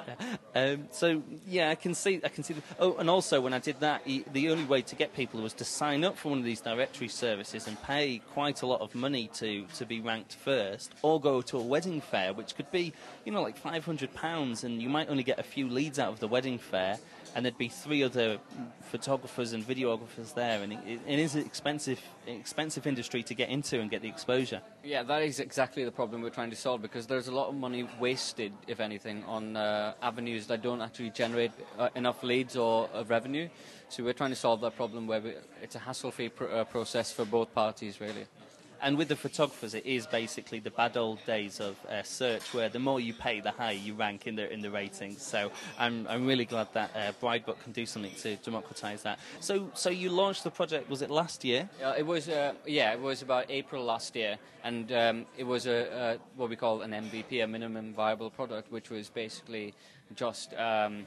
Um, 0.55 0.87
so, 0.93 1.21
yeah, 1.49 1.71
I 1.71 1.75
can 1.75 1.95
see. 1.95 2.21
I 2.23 2.29
can 2.29 2.45
see. 2.45 2.55
The, 2.55 2.63
oh, 2.79 2.97
and 2.99 3.11
also 3.11 3.41
when 3.41 3.53
I 3.53 3.59
did 3.59 3.81
that, 3.81 4.05
the 4.05 4.51
only 4.51 4.65
way 4.65 4.83
to 4.83 4.95
get 4.95 5.13
people 5.13 5.41
was 5.43 5.53
to 5.55 5.65
sign 5.65 6.05
up 6.05 6.17
for 6.17 6.29
one 6.29 6.39
of 6.39 6.45
these 6.45 6.61
directory 6.61 7.09
services 7.09 7.67
and 7.67 7.83
pay 7.83 8.21
quite 8.35 8.63
a 8.63 8.67
lot 8.67 8.83
of 8.83 8.95
money 8.95 9.29
to 9.35 9.67
to 9.75 9.85
be 9.85 10.01
ranked 10.01 10.35
first, 10.37 10.93
or 11.03 11.21
go 11.21 11.43
to 11.43 11.59
a 11.59 11.63
wedding 11.63 12.01
fair, 12.01 12.33
which 12.33 12.55
could 12.55 12.71
be, 12.71 12.93
you 13.25 13.33
know, 13.33 13.43
like 13.43 13.57
500 13.57 14.15
pounds, 14.15 14.63
and 14.63 14.81
you 14.81 14.89
might 14.89 15.09
only 15.09 15.25
get 15.25 15.41
a 15.41 15.43
few 15.43 15.69
leads 15.69 15.99
out 15.99 16.13
of 16.13 16.21
the 16.21 16.29
wedding 16.29 16.59
fair 16.59 17.01
and 17.35 17.45
there'd 17.45 17.59
be 17.59 17.69
three 17.69 18.03
other 18.03 18.39
photographers 18.83 19.53
and 19.53 19.67
videographers 19.67 20.35
there, 20.35 20.63
and 20.63 20.73
it, 20.73 21.01
it 21.07 21.19
is 21.19 21.35
an 21.35 21.43
expensive, 21.43 22.01
expensive 22.27 22.87
industry 22.87 23.23
to 23.25 23.35
get 23.35 23.49
into 23.49 23.81
and 23.81 23.91
get 23.91 24.03
the 24.03 24.09
exposure. 24.09 24.61
Yeah, 24.85 25.03
that 25.03 25.23
is 25.23 25.41
exactly 25.41 25.85
the 25.85 25.91
problem 25.91 26.23
we're 26.23 26.31
trying 26.31 26.51
to 26.51 26.57
solve 26.57 26.81
because 26.81 27.07
there's 27.07 27.29
a 27.29 27.35
lot 27.35 27.49
of 27.49 27.55
money 27.57 27.89
wasted, 27.99 28.53
if 28.69 28.79
anything, 28.79 29.25
on 29.25 29.57
uh, 29.57 29.95
avenues 30.01 30.47
that 30.47 30.63
don't 30.63 30.81
actually 30.81 31.11
generate 31.11 31.53
uh, 31.79 31.89
enough 31.97 32.23
leads 32.23 32.57
or 32.57 32.89
uh, 32.95 33.05
revenue. 33.09 33.49
So 33.89 34.05
we're 34.05 34.13
trying 34.13 34.31
to 34.31 34.37
solve 34.37 34.61
that 34.61 34.77
problem 34.77 35.07
where 35.07 35.21
we, 35.21 35.35
it's 35.63 35.75
a 35.75 35.81
hassle-free 35.81 36.29
pr- 36.31 36.45
uh, 36.45 36.65
process 36.65 37.13
for 37.13 37.25
both 37.25 37.53
parties, 37.55 38.01
really. 38.01 38.27
And 38.83 38.99
with 38.99 39.09
the 39.09 39.17
photographers, 39.17 39.75
it 39.75 39.87
is 39.87 40.07
basically 40.07 40.61
the 40.61 40.71
bad 40.71 40.97
old 40.97 41.25
days 41.27 41.61
of 41.61 41.77
uh, 41.87 42.03
search, 42.03 42.53
where 42.53 42.69
the 42.69 42.79
more 42.79 43.01
you 43.01 43.15
pay, 43.15 43.41
the 43.41 43.51
higher 43.51 43.73
you 43.73 43.95
rank 43.95 44.27
in 44.27 44.37
the 44.37 44.53
in 44.53 44.61
the 44.61 44.71
ratings. 44.71 45.23
So 45.23 45.51
I'm 45.79 46.07
I'm 46.09 46.27
really 46.27 46.45
glad 46.45 46.69
that 46.75 46.91
uh, 46.95 47.13
Bridebook 47.21 47.61
can 47.63 47.73
do 47.73 47.87
something 47.87 48.15
to 48.23 48.37
democratise 48.37 49.03
that. 49.03 49.19
So 49.41 49.71
so 49.75 49.91
you 49.91 50.11
launched 50.11 50.45
the 50.45 50.51
project. 50.51 50.91
Was 50.91 51.03
it 51.03 51.11
last 51.11 51.45
year? 51.45 51.69
Uh, 51.83 51.95
it 51.97 52.07
was 52.07 52.29
uh, 52.29 52.55
yeah, 52.67 52.93
it 52.93 53.01
was 53.01 53.23
about 53.23 53.47
April 53.49 53.85
last 53.85 54.15
year, 54.17 54.39
and 54.63 54.91
um, 54.93 55.27
it 55.37 55.45
was 55.45 55.67
a, 55.67 56.19
a 56.19 56.19
what 56.37 56.51
we 56.51 56.57
call 56.57 56.83
an 56.83 56.91
MVP, 56.91 57.43
a 57.43 57.47
minimum 57.47 57.95
viable 57.95 58.31
product, 58.31 58.71
which 58.71 58.91
was 58.91 59.09
basically 59.09 59.75
just 60.15 60.55
um, 60.55 61.07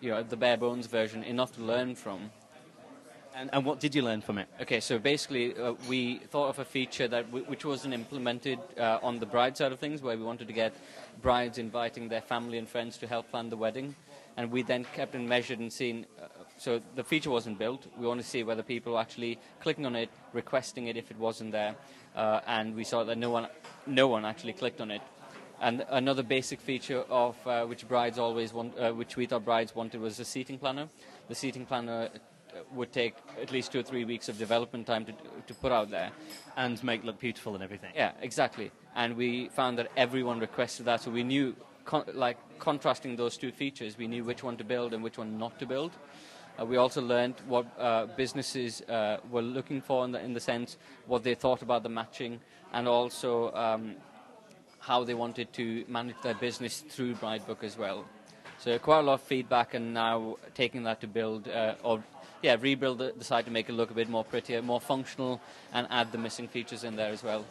you 0.00 0.10
know 0.10 0.22
the 0.22 0.36
bare 0.36 0.56
bones 0.56 0.86
version, 0.86 1.22
enough 1.24 1.52
to 1.56 1.62
learn 1.62 1.94
from. 1.94 2.30
And, 3.38 3.50
and 3.52 3.64
what 3.64 3.78
did 3.78 3.94
you 3.94 4.02
learn 4.02 4.20
from 4.20 4.38
it? 4.38 4.48
Okay, 4.60 4.80
so 4.80 4.98
basically, 4.98 5.56
uh, 5.56 5.74
we 5.88 6.18
thought 6.18 6.48
of 6.48 6.58
a 6.58 6.64
feature 6.64 7.06
that 7.06 7.30
which 7.30 7.64
wasn't 7.64 7.94
implemented 7.94 8.58
uh, 8.76 8.98
on 9.00 9.20
the 9.20 9.26
bride 9.26 9.56
side 9.56 9.70
of 9.70 9.78
things, 9.78 10.02
where 10.02 10.16
we 10.16 10.24
wanted 10.24 10.48
to 10.48 10.52
get 10.52 10.74
brides 11.22 11.56
inviting 11.56 12.08
their 12.08 12.20
family 12.20 12.58
and 12.58 12.68
friends 12.68 12.98
to 12.98 13.06
help 13.06 13.30
plan 13.30 13.48
the 13.48 13.56
wedding, 13.56 13.94
and 14.36 14.50
we 14.50 14.62
then 14.62 14.84
kept 14.92 15.14
and 15.14 15.28
measured 15.28 15.60
and 15.60 15.72
seen. 15.72 16.04
Uh, 16.20 16.26
so 16.58 16.80
the 16.96 17.04
feature 17.04 17.30
wasn't 17.30 17.60
built. 17.60 17.86
We 17.96 18.08
want 18.08 18.20
to 18.20 18.26
see 18.26 18.42
whether 18.42 18.64
people 18.64 18.94
were 18.94 19.00
actually 19.00 19.38
clicking 19.60 19.86
on 19.86 19.94
it, 19.94 20.10
requesting 20.32 20.88
it 20.88 20.96
if 20.96 21.12
it 21.12 21.16
wasn't 21.16 21.52
there, 21.52 21.76
uh, 22.16 22.40
and 22.48 22.74
we 22.74 22.82
saw 22.82 23.04
that 23.04 23.18
no 23.18 23.30
one, 23.30 23.46
no 23.86 24.08
one 24.08 24.24
actually 24.24 24.54
clicked 24.54 24.80
on 24.80 24.90
it. 24.90 25.02
And 25.60 25.86
another 25.90 26.24
basic 26.24 26.60
feature 26.60 27.04
of 27.08 27.36
uh, 27.46 27.66
which 27.66 27.86
brides 27.86 28.18
always 28.18 28.52
want, 28.52 28.76
uh, 28.76 28.90
which 28.90 29.16
we 29.16 29.26
thought 29.26 29.44
brides 29.44 29.76
wanted, 29.76 30.00
was 30.00 30.18
a 30.18 30.24
seating 30.24 30.58
planner. 30.58 30.88
The 31.28 31.36
seating 31.36 31.66
planner 31.66 32.08
would 32.72 32.92
take 32.92 33.14
at 33.40 33.50
least 33.50 33.72
two 33.72 33.80
or 33.80 33.82
three 33.82 34.04
weeks 34.04 34.28
of 34.28 34.38
development 34.38 34.86
time 34.86 35.04
to, 35.04 35.12
to 35.46 35.54
put 35.54 35.72
out 35.72 35.90
there. 35.90 36.10
And 36.56 36.82
make 36.82 37.04
look 37.04 37.18
beautiful 37.18 37.54
and 37.54 37.62
everything. 37.62 37.92
Yeah, 37.94 38.12
exactly. 38.20 38.70
And 38.94 39.16
we 39.16 39.48
found 39.48 39.78
that 39.78 39.90
everyone 39.96 40.40
requested 40.40 40.86
that, 40.86 41.00
so 41.02 41.10
we 41.10 41.22
knew, 41.22 41.54
con- 41.84 42.04
like 42.14 42.36
contrasting 42.58 43.16
those 43.16 43.36
two 43.36 43.52
features, 43.52 43.96
we 43.96 44.06
knew 44.06 44.24
which 44.24 44.42
one 44.42 44.56
to 44.56 44.64
build 44.64 44.92
and 44.92 45.02
which 45.02 45.18
one 45.18 45.38
not 45.38 45.58
to 45.60 45.66
build. 45.66 45.92
Uh, 46.60 46.64
we 46.64 46.76
also 46.76 47.00
learned 47.00 47.36
what 47.46 47.66
uh, 47.78 48.06
businesses 48.16 48.82
uh, 48.82 49.18
were 49.30 49.42
looking 49.42 49.80
for 49.80 50.04
in 50.04 50.10
the, 50.10 50.20
in 50.20 50.34
the 50.34 50.40
sense 50.40 50.76
what 51.06 51.22
they 51.22 51.34
thought 51.34 51.62
about 51.62 51.84
the 51.84 51.88
matching, 51.88 52.40
and 52.72 52.88
also 52.88 53.52
um, 53.54 53.94
how 54.80 55.04
they 55.04 55.14
wanted 55.14 55.52
to 55.52 55.84
manage 55.86 56.16
their 56.22 56.34
business 56.34 56.80
through 56.80 57.14
Bridebook 57.14 57.62
as 57.62 57.78
well. 57.78 58.04
So 58.58 58.76
quite 58.80 58.98
a 58.98 59.02
lot 59.02 59.14
of 59.14 59.22
feedback, 59.22 59.74
and 59.74 59.94
now 59.94 60.36
taking 60.54 60.82
that 60.82 61.00
to 61.02 61.06
build 61.06 61.46
uh, 61.46 61.74
or 61.84 62.02
yeah 62.42 62.56
rebuild 62.60 62.98
the, 62.98 63.12
the 63.16 63.24
site 63.24 63.44
to 63.46 63.50
make 63.50 63.68
it 63.68 63.72
look 63.72 63.90
a 63.90 63.94
bit 63.94 64.08
more 64.08 64.24
prettier, 64.24 64.62
more 64.62 64.80
functional, 64.80 65.40
and 65.72 65.86
add 65.90 66.12
the 66.12 66.18
missing 66.18 66.48
features 66.48 66.84
in 66.84 66.96
there 66.96 67.12
as 67.12 67.22
well. 67.22 67.44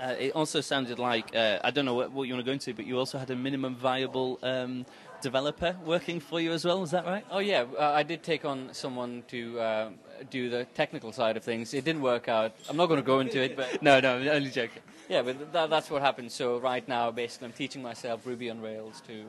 Uh, 0.00 0.14
it 0.18 0.32
also 0.32 0.60
sounded 0.60 0.98
like 0.98 1.34
uh, 1.34 1.58
I 1.64 1.72
don't 1.72 1.84
know 1.84 1.94
what, 1.94 2.12
what, 2.12 2.28
you 2.28 2.34
want 2.34 2.44
to 2.44 2.48
go 2.48 2.52
into, 2.52 2.72
but 2.72 2.86
you 2.86 2.98
also 2.98 3.18
had 3.18 3.30
a 3.30 3.36
minimum 3.36 3.74
viable 3.74 4.38
um, 4.44 4.86
developer 5.20 5.76
working 5.84 6.20
for 6.20 6.40
you 6.40 6.52
as 6.52 6.64
well. 6.64 6.82
Is 6.84 6.92
that 6.92 7.04
right? 7.04 7.24
Oh 7.30 7.40
yeah, 7.40 7.64
uh, 7.76 7.90
I 7.90 8.04
did 8.04 8.22
take 8.22 8.44
on 8.44 8.68
someone 8.72 9.24
to 9.28 9.58
uh, 9.58 9.90
do 10.30 10.50
the 10.50 10.66
technical 10.66 11.12
side 11.12 11.36
of 11.36 11.42
things. 11.42 11.74
It 11.74 11.84
didn't 11.84 12.02
work 12.02 12.28
out. 12.28 12.54
I'm 12.68 12.76
not 12.76 12.86
going 12.86 13.00
to 13.00 13.06
go 13.06 13.18
into 13.18 13.42
it, 13.42 13.56
but 13.56 13.82
no, 13.82 13.98
no, 13.98 14.18
I'm 14.18 14.28
only 14.28 14.50
joking. 14.50 14.82
Yeah, 15.08 15.22
but 15.22 15.52
that, 15.52 15.70
that's 15.70 15.90
what 15.90 16.02
happened. 16.02 16.30
So 16.30 16.58
right 16.58 16.86
now, 16.86 17.10
basically, 17.10 17.46
I'm 17.46 17.52
teaching 17.52 17.82
myself 17.82 18.24
Ruby 18.24 18.50
on 18.50 18.60
Rails 18.60 19.02
to 19.08 19.24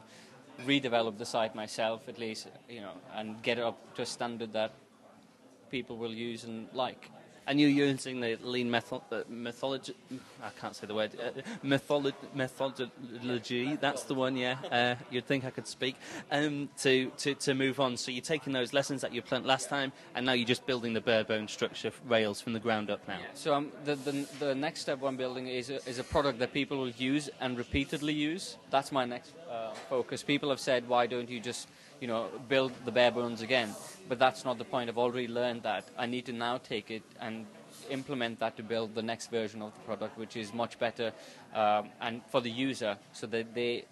redevelop 0.65 1.17
the 1.17 1.25
site 1.25 1.55
myself, 1.55 2.07
at 2.07 2.17
least, 2.17 2.47
you 2.69 2.81
know, 2.81 2.93
and 3.15 3.41
get 3.41 3.57
it 3.57 3.63
up 3.63 3.95
to 3.95 4.01
a 4.01 4.05
standard 4.05 4.53
that 4.53 4.71
people 5.69 5.97
will 5.97 6.13
use 6.13 6.43
and 6.43 6.67
like. 6.73 7.09
And 7.49 7.59
you're 7.59 7.71
using 7.91 8.19
the 8.19 8.37
lean 8.43 8.69
method, 8.69 9.01
uh, 9.11 9.23
methodology. 9.27 9.95
I 10.43 10.51
can't 10.61 10.75
say 10.75 10.85
the 10.85 10.93
word. 10.93 11.17
Uh, 11.19 11.41
method, 11.63 12.13
methodology. 12.35 13.75
That's 13.81 14.03
the 14.03 14.13
one. 14.13 14.37
Yeah. 14.37 14.57
Uh, 14.71 14.95
you'd 15.09 15.25
think 15.25 15.45
I 15.45 15.49
could 15.49 15.65
speak. 15.65 15.95
Um, 16.31 16.69
to, 16.83 17.11
to 17.17 17.33
to 17.33 17.55
move 17.55 17.79
on. 17.79 17.97
So 17.97 18.11
you're 18.11 18.21
taking 18.21 18.53
those 18.53 18.71
lessons 18.71 19.01
that 19.01 19.13
you 19.13 19.23
learned 19.31 19.47
last 19.47 19.67
time, 19.67 19.91
and 20.13 20.27
now 20.27 20.33
you're 20.33 20.45
just 20.45 20.67
building 20.67 20.93
the 20.93 21.01
bare 21.01 21.23
bone 21.23 21.47
structure 21.47 21.91
Rails 22.07 22.39
from 22.39 22.53
the 22.53 22.59
ground 22.59 22.91
up 22.91 23.07
now. 23.07 23.17
Yeah. 23.17 23.25
So 23.33 23.55
um, 23.55 23.71
the, 23.83 23.95
the 23.95 24.27
the 24.39 24.53
next 24.53 24.81
step 24.81 25.01
I'm 25.01 25.17
building 25.17 25.47
is 25.47 25.71
a, 25.71 25.77
is 25.89 25.97
a 25.97 26.03
product 26.03 26.37
that 26.39 26.53
people 26.53 26.77
will 26.77 26.91
use 26.91 27.31
and 27.41 27.57
repeatedly 27.57 28.13
use. 28.13 28.57
That's 28.69 28.91
my 28.91 29.05
next 29.05 29.33
uh, 29.49 29.73
focus. 29.89 30.21
People 30.21 30.49
have 30.49 30.59
said, 30.59 30.87
why 30.87 31.07
don't 31.07 31.29
you 31.29 31.39
just 31.39 31.67
you 31.99 32.07
know, 32.07 32.27
build 32.47 32.71
the 32.85 32.91
bare 32.91 33.11
bones 33.11 33.41
again. 33.41 33.73
But 34.07 34.19
that's 34.19 34.45
not 34.45 34.57
the 34.57 34.65
point. 34.65 34.89
I've 34.89 34.97
already 34.97 35.27
learned 35.27 35.63
that. 35.63 35.85
I 35.97 36.05
need 36.05 36.25
to 36.25 36.33
now 36.33 36.57
take 36.57 36.91
it 36.91 37.03
and 37.19 37.45
implement 37.89 38.39
that 38.39 38.57
to 38.57 38.63
build 38.63 38.95
the 38.95 39.01
next 39.01 39.31
version 39.31 39.61
of 39.61 39.73
the 39.73 39.79
product, 39.81 40.17
which 40.17 40.35
is 40.35 40.53
much 40.53 40.79
better 40.79 41.11
um, 41.53 41.89
and 42.01 42.21
for 42.29 42.41
the 42.41 42.49
user, 42.49 42.97
so 43.13 43.27
that 43.27 43.53
they 43.53 43.85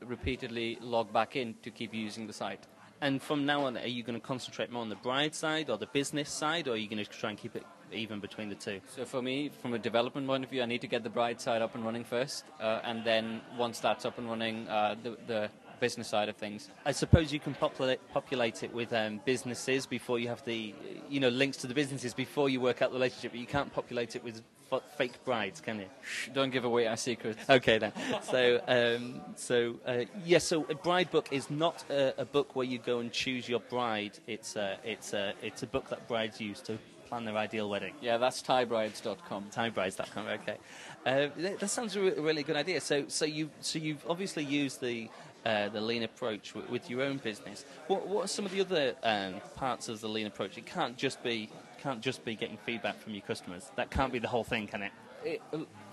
repeatedly 0.00 0.78
log 0.80 1.12
back 1.12 1.36
in 1.36 1.54
to 1.62 1.70
keep 1.70 1.94
using 1.94 2.26
the 2.26 2.32
site. 2.32 2.66
And 3.00 3.20
from 3.20 3.46
now 3.46 3.66
on, 3.66 3.76
are 3.76 3.86
you 3.86 4.04
going 4.04 4.18
to 4.18 4.24
concentrate 4.24 4.70
more 4.70 4.82
on 4.82 4.88
the 4.88 4.94
bride 4.94 5.34
side 5.34 5.70
or 5.70 5.76
the 5.76 5.86
business 5.86 6.30
side, 6.30 6.68
or 6.68 6.74
are 6.74 6.76
you 6.76 6.88
going 6.88 7.04
to 7.04 7.10
try 7.10 7.30
and 7.30 7.38
keep 7.38 7.56
it 7.56 7.64
even 7.92 8.20
between 8.20 8.48
the 8.48 8.54
two? 8.54 8.80
So 8.94 9.04
for 9.04 9.20
me, 9.20 9.50
from 9.60 9.74
a 9.74 9.78
development 9.78 10.26
point 10.28 10.44
of 10.44 10.50
view, 10.50 10.62
I 10.62 10.66
need 10.66 10.82
to 10.82 10.86
get 10.86 11.02
the 11.02 11.10
bride 11.10 11.40
side 11.40 11.62
up 11.62 11.74
and 11.74 11.84
running 11.84 12.04
first, 12.04 12.44
uh, 12.60 12.80
and 12.84 13.04
then 13.04 13.40
once 13.58 13.80
that's 13.80 14.04
up 14.04 14.18
and 14.18 14.28
running, 14.28 14.68
uh, 14.68 14.94
the, 15.02 15.16
the 15.26 15.50
business 15.82 16.06
side 16.06 16.28
of 16.28 16.36
things. 16.36 16.68
I 16.86 16.92
suppose 16.92 17.32
you 17.32 17.40
can 17.40 17.54
populate, 17.54 17.98
populate 18.12 18.62
it 18.62 18.72
with 18.72 18.92
um, 18.92 19.20
businesses 19.24 19.84
before 19.84 20.20
you 20.20 20.28
have 20.28 20.44
the, 20.44 20.72
you 21.10 21.18
know, 21.18 21.28
links 21.28 21.56
to 21.58 21.66
the 21.66 21.74
businesses 21.74 22.14
before 22.14 22.48
you 22.48 22.60
work 22.60 22.82
out 22.82 22.90
the 22.90 22.94
relationship. 22.94 23.32
But 23.32 23.40
you 23.40 23.46
can't 23.46 23.72
populate 23.72 24.14
it 24.14 24.22
with 24.22 24.42
f- 24.72 24.84
fake 24.96 25.24
brides, 25.24 25.60
can 25.60 25.80
you? 25.80 25.86
Shh, 26.02 26.28
don't 26.32 26.50
give 26.50 26.64
away 26.64 26.86
our 26.86 26.96
secrets. 26.96 27.42
Okay 27.50 27.78
then. 27.78 27.92
so, 28.22 28.60
um, 28.68 29.20
so 29.34 29.74
uh, 29.84 29.92
yes. 29.92 30.08
Yeah, 30.24 30.38
so 30.38 30.66
a 30.70 30.76
bride 30.76 31.10
book 31.10 31.28
is 31.32 31.50
not 31.50 31.84
a, 31.90 32.14
a, 32.22 32.24
book 32.24 32.54
where 32.54 32.66
you 32.66 32.78
go 32.78 33.00
and 33.00 33.10
choose 33.10 33.48
your 33.48 33.60
bride. 33.60 34.20
It's 34.28 34.54
a, 34.54 34.78
it's 34.84 35.12
a, 35.14 35.34
it's 35.42 35.64
a 35.64 35.66
book 35.66 35.88
that 35.88 36.06
brides 36.06 36.40
use 36.40 36.60
to 36.62 36.78
plan 37.08 37.24
their 37.24 37.36
ideal 37.36 37.68
wedding. 37.68 37.94
Yeah, 38.00 38.16
that's 38.18 38.40
tiebrides.com. 38.40 39.50
Tiebrides.com. 39.54 40.26
Okay, 40.28 40.56
uh, 41.04 41.28
that 41.60 41.68
sounds 41.68 41.94
a 41.96 42.00
really 42.00 42.42
good 42.42 42.56
idea. 42.56 42.80
So, 42.80 43.04
so 43.08 43.26
you, 43.26 43.50
so 43.60 43.78
you've 43.78 44.04
obviously 44.08 44.44
used 44.44 44.80
the 44.80 45.10
uh, 45.44 45.68
the 45.68 45.80
lean 45.80 46.02
approach 46.02 46.54
with, 46.54 46.68
with, 46.70 46.90
your 46.90 47.02
own 47.02 47.18
business. 47.18 47.64
What, 47.86 48.06
what 48.06 48.24
are 48.24 48.28
some 48.28 48.46
of 48.46 48.52
the 48.52 48.60
other 48.60 48.94
um, 49.02 49.40
parts 49.56 49.88
of 49.88 50.00
the 50.00 50.08
lean 50.08 50.26
approach? 50.26 50.56
It 50.56 50.66
can't 50.66 50.96
just 50.96 51.22
be 51.22 51.50
can't 51.80 52.00
just 52.00 52.24
be 52.24 52.36
getting 52.36 52.56
feedback 52.58 53.00
from 53.00 53.12
your 53.12 53.22
customers. 53.22 53.72
That 53.74 53.90
can't 53.90 54.12
be 54.12 54.20
the 54.20 54.28
whole 54.28 54.44
thing, 54.44 54.68
can 54.68 54.82
it? 54.82 54.92
it 55.24 55.42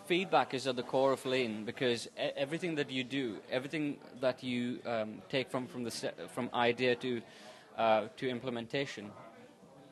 feedback 0.06 0.56
is 0.56 0.66
at 0.66 0.76
the 0.76 0.84
core 0.84 1.12
of 1.12 1.24
lean 1.24 1.66
because 1.66 2.08
everything 2.18 2.76
that 2.76 2.90
you 2.90 3.04
do, 3.04 3.38
everything 3.52 3.98
that 4.22 4.44
you 4.44 4.80
um, 4.86 5.22
take 5.30 5.50
from 5.52 5.68
from 5.68 5.84
the 5.84 5.92
from 6.34 6.50
idea 6.54 6.96
to 6.96 7.22
uh, 7.78 8.08
to 8.18 8.30
implementation, 8.30 9.12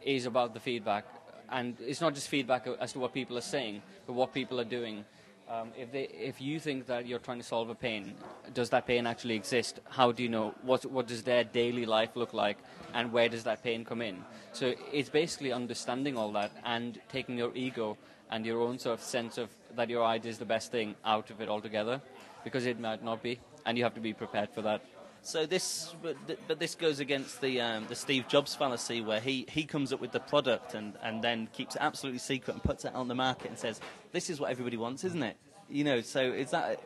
is 0.04 0.26
about 0.26 0.54
the 0.54 0.60
feedback. 0.60 1.06
And 1.50 1.78
it's 1.80 2.02
not 2.02 2.14
just 2.14 2.28
feedback 2.28 2.68
as 2.80 2.94
to 2.94 3.00
what 3.00 3.14
people 3.14 3.38
are 3.38 3.50
saying, 3.56 3.82
but 4.06 4.14
what 4.14 4.34
people 4.34 4.60
are 4.60 4.70
doing. 4.80 5.06
Um, 5.50 5.72
if, 5.78 5.94
they, 5.94 6.04
if 6.04 6.42
you 6.42 6.60
think 6.60 6.88
that 6.88 7.08
you're 7.08 7.20
trying 7.20 7.38
to 7.38 7.44
solve 7.44 7.70
a 7.70 7.76
pain, 7.76 8.16
does 8.54 8.70
that 8.72 8.86
pain 8.86 9.08
actually 9.08 9.36
exist? 9.36 9.80
How 9.90 10.12
do 10.12 10.22
you 10.22 10.28
know? 10.28 10.54
What, 10.62 10.86
what 10.86 11.08
does 11.08 11.24
their 11.24 11.46
daily 11.46 11.86
life 11.86 12.10
look 12.16 12.34
like? 12.34 12.58
And 12.94 13.14
where 13.14 13.30
does 13.30 13.44
that 13.46 13.64
pain 13.64 13.86
come 13.86 14.02
in? 14.02 14.18
So 14.52 14.74
it's 14.92 15.10
basically 15.10 15.54
understanding 15.54 16.18
all 16.18 16.32
that 16.34 16.52
and 16.66 17.00
taking 17.08 17.38
your 17.38 17.56
ego 17.56 17.98
and 18.30 18.46
your 18.46 18.62
own 18.62 18.78
sort 18.78 19.00
of 19.00 19.06
sense 19.06 19.38
of 19.38 19.50
that 19.78 19.90
your 19.90 20.04
idea 20.04 20.32
is 20.32 20.38
the 20.38 20.46
best 20.46 20.70
thing 20.70 20.96
out 21.06 21.30
of 21.30 21.40
it 21.40 21.48
altogether, 21.48 22.02
because 22.44 22.66
it 22.66 22.78
might 22.78 23.02
not 23.02 23.24
be, 23.24 23.40
and 23.66 23.78
you 23.78 23.86
have 23.86 23.94
to 23.94 24.02
be 24.02 24.14
prepared 24.14 24.50
for 24.50 24.62
that. 24.62 24.82
So 25.28 25.46
this, 25.46 25.94
but, 26.02 26.16
but 26.48 26.58
this 26.58 26.74
goes 26.74 27.02
against 27.02 27.42
the 27.42 27.60
um, 27.60 27.86
the 27.90 27.96
Steve 27.96 28.30
Jobs 28.30 28.56
fallacy, 28.56 29.02
where 29.02 29.20
he, 29.20 29.46
he 29.50 29.66
comes 29.66 29.92
up 29.92 30.00
with 30.00 30.14
the 30.14 30.22
product 30.22 30.74
and, 30.74 30.94
and 31.04 31.22
then 31.22 31.50
keeps 31.52 31.76
it 31.76 31.82
absolutely 31.82 32.20
secret 32.20 32.54
and 32.54 32.64
puts 32.64 32.86
it 32.86 32.96
on 32.96 33.10
the 33.10 33.14
market 33.14 33.50
and 33.50 33.60
says, 33.60 33.82
"This 34.14 34.30
is 34.30 34.40
what 34.40 34.52
everybody 34.52 34.78
wants, 34.78 35.04
isn't 35.04 35.22
it?" 35.22 35.36
You 35.70 35.84
know. 35.84 36.00
So 36.00 36.22
is 36.22 36.52
that? 36.52 36.80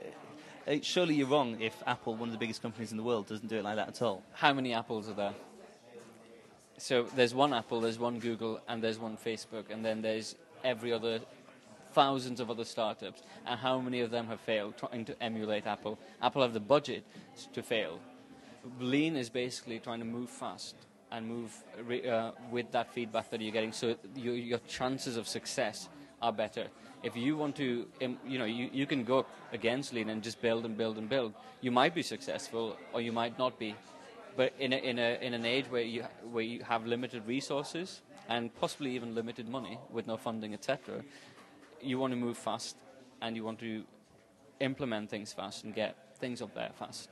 Uh, 0.67 0.77
surely 0.81 1.13
you're 1.13 1.27
wrong 1.27 1.61
if 1.61 1.75
Apple, 1.85 2.15
one 2.15 2.29
of 2.29 2.33
the 2.33 2.39
biggest 2.39 2.63
companies 2.63 2.89
in 2.89 2.97
the 2.97 3.03
world, 3.03 3.27
doesn't 3.27 3.47
do 3.47 3.57
it 3.57 3.63
like 3.63 3.75
that 3.75 3.89
at 3.89 4.01
all. 4.01 4.23
How 4.33 4.53
many 4.53 4.73
apples 4.73 5.07
are 5.07 5.13
there? 5.13 5.33
So 6.79 7.03
there's 7.15 7.35
one 7.35 7.53
Apple, 7.53 7.79
there's 7.79 7.99
one 7.99 8.17
Google, 8.17 8.59
and 8.67 8.81
there's 8.81 8.97
one 8.97 9.17
Facebook, 9.17 9.69
and 9.69 9.85
then 9.85 10.01
there's 10.01 10.35
every 10.63 10.91
other 10.91 11.19
thousands 11.93 12.39
of 12.39 12.49
other 12.49 12.65
startups. 12.65 13.21
And 13.45 13.59
how 13.59 13.79
many 13.79 13.99
of 13.99 14.09
them 14.09 14.25
have 14.29 14.39
failed 14.39 14.77
trying 14.77 15.05
to 15.05 15.21
emulate 15.21 15.67
Apple? 15.67 15.99
Apple 16.23 16.41
have 16.41 16.53
the 16.53 16.59
budget 16.59 17.05
to 17.53 17.61
fail 17.61 17.99
lean 18.79 19.15
is 19.15 19.29
basically 19.29 19.79
trying 19.79 19.99
to 19.99 20.05
move 20.05 20.29
fast 20.29 20.75
and 21.11 21.27
move 21.27 21.51
uh, 22.09 22.31
with 22.49 22.71
that 22.71 22.93
feedback 22.93 23.29
that 23.29 23.41
you're 23.41 23.51
getting 23.51 23.73
so 23.73 23.95
your, 24.15 24.35
your 24.35 24.59
chances 24.59 25.17
of 25.17 25.27
success 25.27 25.89
are 26.21 26.31
better. 26.31 26.67
If 27.03 27.17
you 27.17 27.35
want 27.35 27.55
to, 27.55 27.87
um, 28.03 28.17
you 28.25 28.37
know, 28.37 28.45
you, 28.45 28.69
you 28.71 28.85
can 28.85 29.03
go 29.03 29.25
against 29.51 29.93
lean 29.93 30.09
and 30.09 30.21
just 30.21 30.41
build 30.41 30.65
and 30.65 30.77
build 30.77 30.97
and 30.97 31.09
build. 31.09 31.33
You 31.59 31.71
might 31.71 31.95
be 31.95 32.03
successful 32.03 32.77
or 32.93 33.01
you 33.01 33.11
might 33.11 33.37
not 33.39 33.57
be. 33.57 33.75
But 34.37 34.53
in, 34.59 34.71
a, 34.71 34.77
in, 34.77 34.99
a, 34.99 35.17
in 35.21 35.33
an 35.33 35.45
age 35.45 35.65
where 35.69 35.81
you, 35.81 36.03
where 36.31 36.43
you 36.43 36.63
have 36.63 36.85
limited 36.85 37.27
resources 37.27 38.01
and 38.29 38.53
possibly 38.55 38.95
even 38.95 39.15
limited 39.15 39.49
money 39.49 39.79
with 39.91 40.07
no 40.07 40.15
funding, 40.15 40.53
etc., 40.53 41.03
you 41.81 41.97
want 41.97 42.13
to 42.13 42.17
move 42.17 42.37
fast 42.37 42.77
and 43.21 43.35
you 43.35 43.43
want 43.43 43.59
to 43.59 43.83
implement 44.59 45.09
things 45.09 45.33
fast 45.33 45.63
and 45.63 45.73
get 45.73 46.15
things 46.19 46.41
up 46.41 46.53
there 46.53 46.69
fast. 46.77 47.09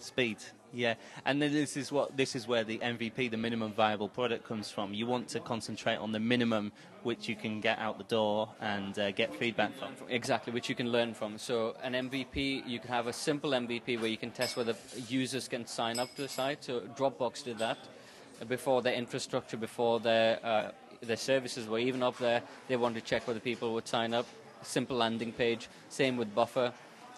Speed, 0.00 0.38
yeah, 0.72 0.94
and 1.24 1.42
then 1.42 1.52
this 1.52 1.76
is 1.76 1.92
what 1.92 2.16
this 2.16 2.34
is 2.34 2.46
where 2.48 2.64
the 2.64 2.78
MVP, 2.78 3.30
the 3.30 3.36
minimum 3.36 3.72
viable 3.72 4.08
product, 4.08 4.44
comes 4.44 4.70
from. 4.70 4.94
You 4.94 5.06
want 5.06 5.28
to 5.28 5.40
concentrate 5.40 5.96
on 5.96 6.12
the 6.12 6.20
minimum 6.20 6.72
which 7.02 7.28
you 7.28 7.36
can 7.36 7.60
get 7.60 7.78
out 7.78 7.98
the 7.98 8.04
door 8.04 8.48
and 8.60 8.98
uh, 8.98 9.10
get 9.10 9.34
feedback 9.34 9.72
from. 9.76 9.92
Exactly, 10.08 10.52
which 10.52 10.68
you 10.68 10.74
can 10.74 10.90
learn 10.90 11.12
from. 11.12 11.38
So 11.38 11.76
an 11.82 11.92
MVP, 11.92 12.66
you 12.66 12.78
can 12.78 12.88
have 12.88 13.08
a 13.08 13.12
simple 13.12 13.50
MVP 13.50 14.00
where 14.00 14.08
you 14.08 14.16
can 14.16 14.30
test 14.30 14.56
whether 14.56 14.74
users 15.08 15.48
can 15.48 15.66
sign 15.66 15.98
up 15.98 16.14
to 16.16 16.22
the 16.22 16.28
site. 16.28 16.64
So 16.64 16.80
Dropbox 16.80 17.44
did 17.44 17.58
that 17.58 17.78
before 18.48 18.82
their 18.82 18.94
infrastructure, 18.94 19.56
before 19.56 20.00
their 20.00 20.38
uh, 20.44 20.70
their 21.02 21.16
services 21.16 21.66
were 21.66 21.78
even 21.78 22.02
up 22.02 22.18
there. 22.18 22.42
They 22.68 22.76
wanted 22.76 23.00
to 23.00 23.06
check 23.06 23.26
whether 23.26 23.40
people 23.40 23.74
would 23.74 23.88
sign 23.88 24.14
up. 24.14 24.26
Simple 24.62 24.96
landing 24.96 25.32
page. 25.32 25.68
Same 25.88 26.16
with 26.16 26.34
Buffer. 26.34 26.72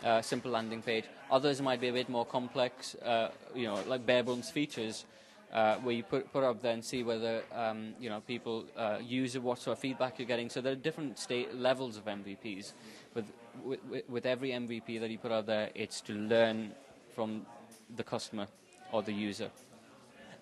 Uh, 0.05 0.21
simple 0.21 0.51
landing 0.51 0.83
page. 0.83 1.05
Others 1.31 1.63
might 1.63 1.81
be 1.81 1.87
a 1.87 1.93
bit 1.93 2.09
more 2.09 2.27
complex, 2.27 2.97
uh, 2.97 3.29
you 3.55 3.69
know, 3.69 3.79
like 3.87 4.05
bare 4.05 4.25
bones 4.25 4.51
features, 4.51 5.05
uh, 5.53 5.77
where 5.77 5.95
you 5.95 6.03
put 6.03 6.33
put 6.33 6.43
up 6.43 6.61
there 6.61 6.73
and 6.73 6.85
see 6.85 7.05
whether 7.05 7.43
um, 7.55 7.95
you 8.01 8.11
know 8.11 8.21
people 8.21 8.65
uh, 8.77 8.99
use 9.01 9.37
it, 9.37 9.43
what 9.43 9.59
sort 9.59 9.77
of 9.77 9.81
feedback 9.81 10.19
you're 10.19 10.27
getting. 10.27 10.51
So 10.51 10.61
there 10.61 10.73
are 10.73 10.83
different 10.89 11.21
state 11.21 11.55
levels 11.55 11.97
of 11.97 12.05
MVPs. 12.07 12.73
With, 13.15 13.27
with 13.65 14.03
with 14.09 14.27
every 14.27 14.51
MVP 14.51 14.99
that 14.99 15.09
you 15.11 15.19
put 15.19 15.31
out 15.31 15.47
there, 15.47 15.71
it's 15.75 16.01
to 16.03 16.15
learn 16.15 16.73
from 17.15 17.47
the 17.95 18.03
customer 18.03 18.49
or 18.91 19.03
the 19.03 19.13
user. 19.13 19.51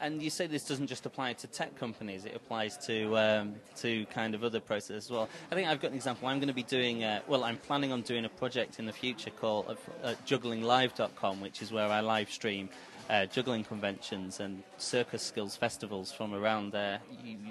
And 0.00 0.22
you 0.22 0.30
say 0.30 0.46
this 0.46 0.64
doesn't 0.64 0.86
just 0.86 1.04
apply 1.04 1.34
to 1.34 1.46
tech 1.46 1.76
companies; 1.76 2.24
it 2.24 2.34
applies 2.34 2.78
to 2.86 3.16
um, 3.18 3.54
to 3.76 4.06
kind 4.06 4.34
of 4.34 4.42
other 4.42 4.60
processes 4.60 5.06
as 5.06 5.10
well. 5.10 5.28
I 5.50 5.54
think 5.54 5.68
I've 5.68 5.80
got 5.80 5.90
an 5.90 5.96
example. 5.96 6.28
I'm 6.28 6.38
going 6.38 6.48
to 6.48 6.54
be 6.54 6.62
doing 6.62 7.04
uh, 7.04 7.20
well. 7.26 7.44
I'm 7.44 7.58
planning 7.58 7.92
on 7.92 8.02
doing 8.02 8.24
a 8.24 8.28
project 8.28 8.78
in 8.78 8.86
the 8.86 8.92
future 8.92 9.30
called 9.30 9.76
uh, 10.02 10.14
JugglingLive.com, 10.26 11.40
which 11.40 11.60
is 11.60 11.70
where 11.70 11.88
I 11.88 12.00
live 12.00 12.30
stream 12.30 12.70
uh, 13.10 13.26
juggling 13.26 13.64
conventions 13.64 14.38
and 14.38 14.62
circus 14.78 15.20
skills 15.22 15.56
festivals 15.56 16.12
from 16.12 16.32
around 16.32 16.74
uh, 16.76 16.98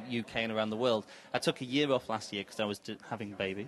UK 0.10 0.38
and 0.38 0.54
around 0.54 0.70
the 0.70 0.78
world. 0.78 1.06
I 1.34 1.40
took 1.40 1.60
a 1.60 1.66
year 1.66 1.92
off 1.92 2.08
last 2.08 2.32
year 2.32 2.44
because 2.44 2.62
I 2.62 2.66
was 2.66 2.80
having 3.10 3.34
a 3.34 3.36
baby. 3.36 3.68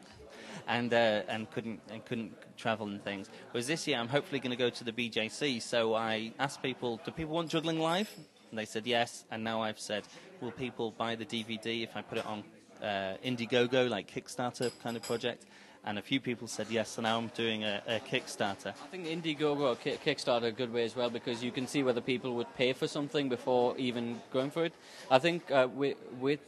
And, 0.67 0.93
uh, 0.93 1.23
and 1.27 1.49
couldn't 1.51 1.81
and 1.91 2.05
couldn't 2.05 2.33
travel 2.55 2.87
and 2.87 3.03
things. 3.03 3.29
Whereas 3.51 3.67
this 3.67 3.87
year, 3.87 3.97
I'm 3.97 4.07
hopefully 4.07 4.39
going 4.39 4.51
to 4.51 4.57
go 4.57 4.69
to 4.69 4.83
the 4.83 4.91
BJC. 4.91 5.61
So 5.61 5.95
I 5.95 6.33
asked 6.39 6.61
people, 6.61 7.01
do 7.03 7.11
people 7.11 7.33
want 7.33 7.49
juggling 7.49 7.79
live? 7.79 8.09
And 8.51 8.59
they 8.59 8.65
said 8.65 8.85
yes. 8.85 9.25
And 9.31 9.43
now 9.43 9.61
I've 9.61 9.79
said, 9.79 10.03
will 10.41 10.51
people 10.51 10.91
buy 10.91 11.15
the 11.15 11.25
DVD 11.25 11.83
if 11.83 11.95
I 11.95 12.01
put 12.01 12.19
it 12.19 12.25
on 12.25 12.43
uh, 12.83 13.15
Indiegogo, 13.25 13.89
like 13.89 14.11
Kickstarter 14.13 14.71
kind 14.83 14.95
of 14.95 15.03
project? 15.03 15.45
And 15.83 15.97
a 15.97 16.01
few 16.01 16.19
people 16.19 16.47
said 16.47 16.67
yes, 16.69 16.89
so 16.91 17.01
now 17.01 17.17
I'm 17.17 17.29
doing 17.29 17.63
a, 17.63 17.81
a 17.87 17.99
Kickstarter. 17.99 18.67
I 18.67 18.87
think 18.91 19.07
Indiegogo 19.07 19.61
or 19.61 19.75
Kickstarter 19.75 20.43
are 20.43 20.47
a 20.47 20.51
good 20.51 20.71
way 20.71 20.83
as 20.83 20.95
well 20.95 21.09
because 21.09 21.43
you 21.43 21.51
can 21.51 21.65
see 21.65 21.81
whether 21.81 22.01
people 22.01 22.35
would 22.35 22.53
pay 22.55 22.73
for 22.73 22.87
something 22.87 23.29
before 23.29 23.75
even 23.77 24.21
going 24.31 24.51
for 24.51 24.63
it. 24.65 24.73
I 25.09 25.17
think 25.17 25.49
uh, 25.49 25.67
with, 25.73 25.97
with 26.19 26.39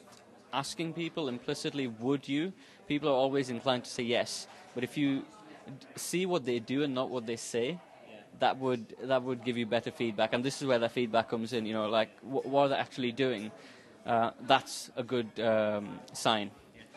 asking 0.52 0.94
people 0.94 1.30
implicitly, 1.30 1.88
would 1.88 2.30
you, 2.30 2.54
people 2.88 3.10
are 3.10 3.14
always 3.14 3.50
inclined 3.50 3.86
to 3.86 3.90
say 3.90 4.04
yes. 4.04 4.46
But 4.76 4.84
if 4.84 4.98
you 4.98 5.26
see 5.96 6.28
what 6.28 6.46
they 6.46 6.60
do 6.60 6.84
and 6.84 6.94
not 6.94 7.10
what 7.10 7.26
they 7.26 7.38
say, 7.38 7.80
that 8.40 8.58
would 8.58 8.96
that 9.04 9.24
would 9.24 9.44
give 9.44 9.58
you 9.58 9.66
better 9.66 9.92
feedback. 9.92 10.34
And 10.34 10.44
this 10.44 10.62
is 10.62 10.68
where 10.68 10.80
the 10.80 10.90
feedback 10.90 11.30
comes 11.30 11.54
in. 11.54 11.66
You 11.66 11.74
know, 11.74 11.90
like 11.90 12.18
wh- 12.20 12.46
what 12.46 12.64
are 12.64 12.70
they 12.70 12.76
actually 12.76 13.12
doing? 13.12 13.52
Uh, 14.06 14.32
that's 14.42 14.92
a 14.98 15.04
good 15.04 15.40
um, 15.40 16.00
sign. 16.14 16.52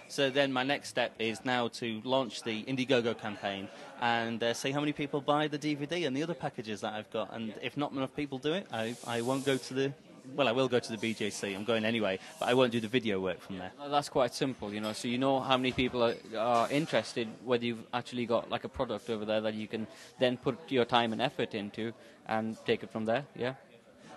So 0.08 0.30
then 0.30 0.52
my 0.52 0.62
next 0.62 0.88
step 0.88 1.12
is 1.18 1.44
now 1.44 1.68
to 1.68 2.00
launch 2.04 2.42
the 2.44 2.62
Indiegogo 2.64 3.18
campaign 3.18 3.68
and 4.00 4.40
uh, 4.42 4.54
see 4.54 4.70
how 4.70 4.78
many 4.78 4.92
people 4.92 5.20
buy 5.20 5.48
the 5.48 5.58
DVD 5.58 6.06
and 6.06 6.16
the 6.16 6.22
other 6.22 6.34
packages 6.34 6.80
that 6.82 6.92
I've 6.94 7.10
got. 7.10 7.34
And 7.34 7.52
if 7.60 7.76
not 7.76 7.90
enough 7.92 8.14
people 8.14 8.38
do 8.38 8.52
it, 8.52 8.68
I, 8.72 8.94
I 9.04 9.22
won't 9.22 9.44
go 9.44 9.56
to 9.56 9.74
the 9.74 9.92
well, 10.34 10.48
I 10.48 10.52
will 10.52 10.68
go 10.68 10.78
to 10.78 10.96
the 10.96 10.98
BJC. 10.98 11.54
I'm 11.54 11.64
going 11.64 11.84
anyway, 11.84 12.18
but 12.38 12.48
I 12.48 12.54
won't 12.54 12.72
do 12.72 12.80
the 12.80 12.88
video 12.88 13.20
work 13.20 13.40
from 13.40 13.58
there. 13.58 13.72
That's 13.88 14.08
quite 14.08 14.34
simple, 14.34 14.72
you 14.72 14.80
know. 14.80 14.92
So 14.92 15.08
you 15.08 15.18
know 15.18 15.40
how 15.40 15.56
many 15.56 15.72
people 15.72 16.02
are, 16.02 16.14
are 16.36 16.70
interested, 16.70 17.28
whether 17.44 17.64
you've 17.64 17.84
actually 17.92 18.26
got 18.26 18.50
like 18.50 18.64
a 18.64 18.68
product 18.68 19.08
over 19.10 19.24
there 19.24 19.40
that 19.40 19.54
you 19.54 19.68
can 19.68 19.86
then 20.18 20.36
put 20.36 20.70
your 20.70 20.84
time 20.84 21.12
and 21.12 21.22
effort 21.22 21.54
into 21.54 21.92
and 22.26 22.56
take 22.66 22.82
it 22.82 22.90
from 22.90 23.04
there. 23.04 23.24
Yeah. 23.34 23.54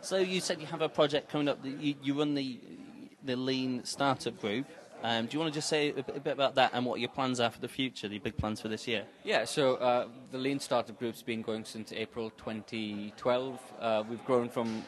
So 0.02 0.17
you 0.17 0.39
said 0.39 0.62
you 0.62 0.67
have 0.67 0.82
a 0.82 0.89
project 0.89 1.30
coming 1.30 1.50
up. 1.50 1.60
You, 1.63 1.95
you 2.02 2.17
run 2.17 2.34
the 2.34 2.60
the 3.24 3.36
Lean 3.36 3.84
Startup 3.84 4.39
Group. 4.39 4.65
Um, 5.02 5.28
do 5.28 5.36
you 5.36 5.39
want 5.39 5.54
to 5.54 5.58
just 5.58 5.69
say 5.69 5.89
a 5.89 6.04
bit, 6.04 6.34
about 6.34 6.56
that 6.56 6.72
and 6.74 6.86
what 6.86 7.00
your 7.00 7.10
plans 7.10 7.39
are 7.39 7.50
for 7.50 7.62
the 7.62 7.69
future, 7.69 8.10
the 8.10 8.19
big 8.19 8.36
plans 8.36 8.60
for 8.60 8.67
this 8.67 8.86
year? 8.86 9.04
Yeah, 9.24 9.45
so 9.45 9.76
uh, 9.76 10.08
the 10.32 10.38
Lean 10.38 10.60
Startup 10.60 10.98
Group's 10.98 11.22
been 11.22 11.41
going 11.41 11.63
since 11.63 11.93
April 11.93 12.32
2012. 12.32 13.60
Uh, 13.80 14.04
we've 14.10 14.24
grown 14.26 14.50
from 14.50 14.84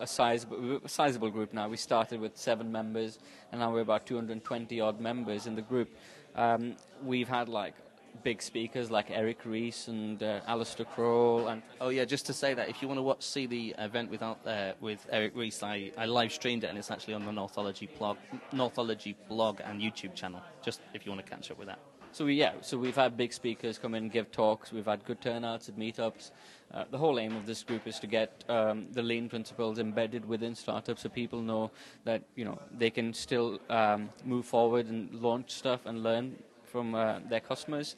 a 0.00 0.06
sizable, 0.06 0.80
a 0.84 0.88
sizable 0.88 1.30
group 1.30 1.52
now. 1.52 1.68
We 1.68 1.76
started 1.76 2.20
with 2.20 2.36
seven 2.36 2.70
members, 2.70 3.18
and 3.52 3.60
now 3.60 3.72
we're 3.72 3.80
about 3.80 4.06
220 4.06 4.80
odd 4.80 5.00
members 5.00 5.46
in 5.46 5.54
the 5.54 5.62
group. 5.62 5.88
Um, 6.34 6.76
we've 7.02 7.28
had 7.28 7.48
like 7.48 7.74
big 8.22 8.40
speakers 8.40 8.90
like 8.90 9.10
Eric 9.10 9.38
Ries 9.44 9.88
and 9.88 10.22
uh, 10.22 10.40
Alistair 10.46 10.86
Croll. 10.86 11.48
And 11.48 11.62
oh 11.80 11.88
yeah, 11.88 12.04
just 12.04 12.26
to 12.26 12.32
say 12.32 12.54
that 12.54 12.68
if 12.68 12.80
you 12.80 12.88
want 12.88 12.98
to 12.98 13.02
watch 13.02 13.22
see 13.22 13.46
the 13.46 13.74
event 13.78 14.10
without 14.10 14.38
uh, 14.46 14.72
with 14.80 15.06
Eric 15.10 15.32
Ries, 15.34 15.62
I, 15.62 15.92
I 15.96 16.06
live 16.06 16.32
streamed 16.32 16.64
it 16.64 16.68
and 16.68 16.78
it's 16.78 16.90
actually 16.90 17.14
on 17.14 17.24
the 17.24 17.32
Northology 17.32 17.88
blog, 17.98 18.18
Northology 18.52 19.16
blog 19.28 19.60
and 19.64 19.80
YouTube 19.80 20.14
channel. 20.14 20.42
Just 20.62 20.80
if 20.92 21.04
you 21.04 21.12
want 21.12 21.24
to 21.24 21.30
catch 21.30 21.50
up 21.50 21.58
with 21.58 21.68
that. 21.68 21.78
So 22.14 22.26
we, 22.26 22.34
yeah, 22.34 22.52
so 22.60 22.78
we've 22.78 22.94
had 22.94 23.16
big 23.16 23.32
speakers 23.32 23.76
come 23.76 23.96
in 23.96 24.04
and 24.04 24.12
give 24.12 24.30
talks. 24.30 24.70
We've 24.70 24.86
had 24.86 25.04
good 25.04 25.20
turnouts 25.20 25.68
at 25.68 25.76
meetups. 25.76 26.30
Uh, 26.72 26.84
the 26.88 26.96
whole 26.96 27.18
aim 27.18 27.34
of 27.34 27.44
this 27.44 27.64
group 27.64 27.88
is 27.88 27.98
to 27.98 28.06
get 28.06 28.44
um, 28.48 28.86
the 28.92 29.02
lean 29.02 29.28
principles 29.28 29.80
embedded 29.80 30.24
within 30.24 30.54
startups, 30.54 31.02
so 31.02 31.08
people 31.08 31.42
know 31.42 31.72
that 32.04 32.22
you 32.36 32.44
know 32.44 32.56
they 32.70 32.88
can 32.88 33.12
still 33.14 33.58
um, 33.68 34.10
move 34.24 34.46
forward 34.46 34.86
and 34.86 35.12
launch 35.12 35.50
stuff 35.50 35.86
and 35.86 36.04
learn 36.04 36.36
from 36.62 36.94
uh, 36.94 37.18
their 37.28 37.40
customers, 37.40 37.96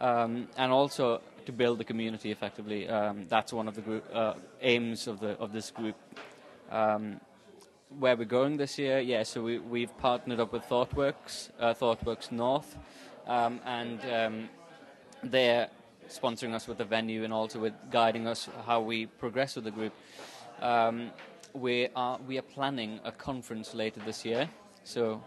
um, 0.00 0.48
and 0.56 0.72
also 0.72 1.20
to 1.44 1.52
build 1.52 1.76
the 1.76 1.84
community 1.84 2.30
effectively. 2.30 2.88
Um, 2.88 3.26
that's 3.28 3.52
one 3.52 3.68
of 3.68 3.74
the 3.74 3.82
group, 3.82 4.08
uh, 4.14 4.32
aims 4.62 5.06
of 5.06 5.20
the 5.20 5.38
of 5.38 5.52
this 5.52 5.70
group 5.70 5.96
um, 6.70 7.20
where 7.98 8.16
we're 8.16 8.24
going 8.24 8.56
this 8.56 8.78
year, 8.78 9.00
yeah, 9.00 9.22
so 9.22 9.42
we, 9.42 9.58
we've 9.58 9.96
partnered 9.98 10.40
up 10.40 10.52
with 10.52 10.62
ThoughtWorks, 10.64 11.50
uh, 11.60 11.74
ThoughtWorks 11.74 12.32
North, 12.32 12.78
um, 13.26 13.60
and 13.64 14.00
um, 14.12 14.48
they're 15.22 15.68
sponsoring 16.08 16.54
us 16.54 16.66
with 16.66 16.78
the 16.78 16.84
venue 16.84 17.24
and 17.24 17.32
also 17.32 17.58
with 17.58 17.72
guiding 17.90 18.26
us 18.26 18.48
how 18.66 18.80
we 18.80 19.06
progress 19.06 19.56
with 19.56 19.64
the 19.64 19.70
group. 19.70 19.92
Um, 20.60 21.10
we 21.54 21.88
are 21.94 22.18
we 22.26 22.38
are 22.38 22.42
planning 22.42 23.00
a 23.04 23.12
conference 23.12 23.74
later 23.74 24.00
this 24.04 24.24
year, 24.24 24.48
so 24.84 25.22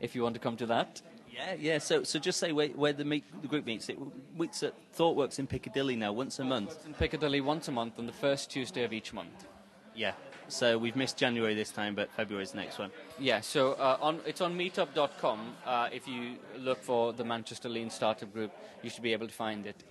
if 0.00 0.14
you 0.14 0.22
want 0.22 0.34
to 0.34 0.40
come 0.40 0.56
to 0.56 0.66
that. 0.66 1.02
Yeah, 1.32 1.54
yeah. 1.58 1.78
So, 1.78 2.02
so 2.02 2.18
just 2.18 2.38
say 2.38 2.52
where, 2.52 2.68
where 2.68 2.92
the, 2.92 3.04
meet, 3.04 3.24
the 3.40 3.48
group 3.48 3.64
meets. 3.64 3.88
It 3.88 3.98
meets 4.36 4.62
at 4.62 4.74
ThoughtWorks 4.96 5.38
in 5.38 5.46
Piccadilly 5.46 5.96
now, 5.96 6.12
once 6.12 6.38
a 6.38 6.44
month. 6.44 6.84
In 6.86 6.92
Piccadilly, 6.94 7.40
once 7.40 7.68
a 7.68 7.72
month, 7.72 7.98
on 7.98 8.06
the 8.06 8.12
first 8.12 8.50
Tuesday 8.50 8.82
of 8.82 8.92
each 8.92 9.12
month. 9.12 9.46
Yeah, 9.94 10.12
so 10.50 10.78
we've 10.78 10.96
missed 10.96 11.16
January 11.16 11.54
this 11.54 11.70
time, 11.70 11.94
but 11.94 12.10
February 12.12 12.42
is 12.42 12.52
the 12.52 12.58
next 12.58 12.78
one. 12.78 12.90
Yeah, 13.18 13.40
so 13.40 13.72
uh, 13.72 13.98
on, 14.00 14.20
it's 14.26 14.40
on 14.40 14.56
meetup.com. 14.56 15.54
Uh, 15.64 15.88
if 15.92 16.06
you 16.06 16.36
look 16.58 16.82
for 16.82 17.12
the 17.12 17.24
Manchester 17.24 17.68
Lean 17.68 17.90
Startup 17.90 18.32
Group, 18.32 18.52
you 18.82 18.90
should 18.90 19.02
be 19.02 19.12
able 19.12 19.26
to 19.26 19.34
find 19.34 19.66
it. 19.66 19.82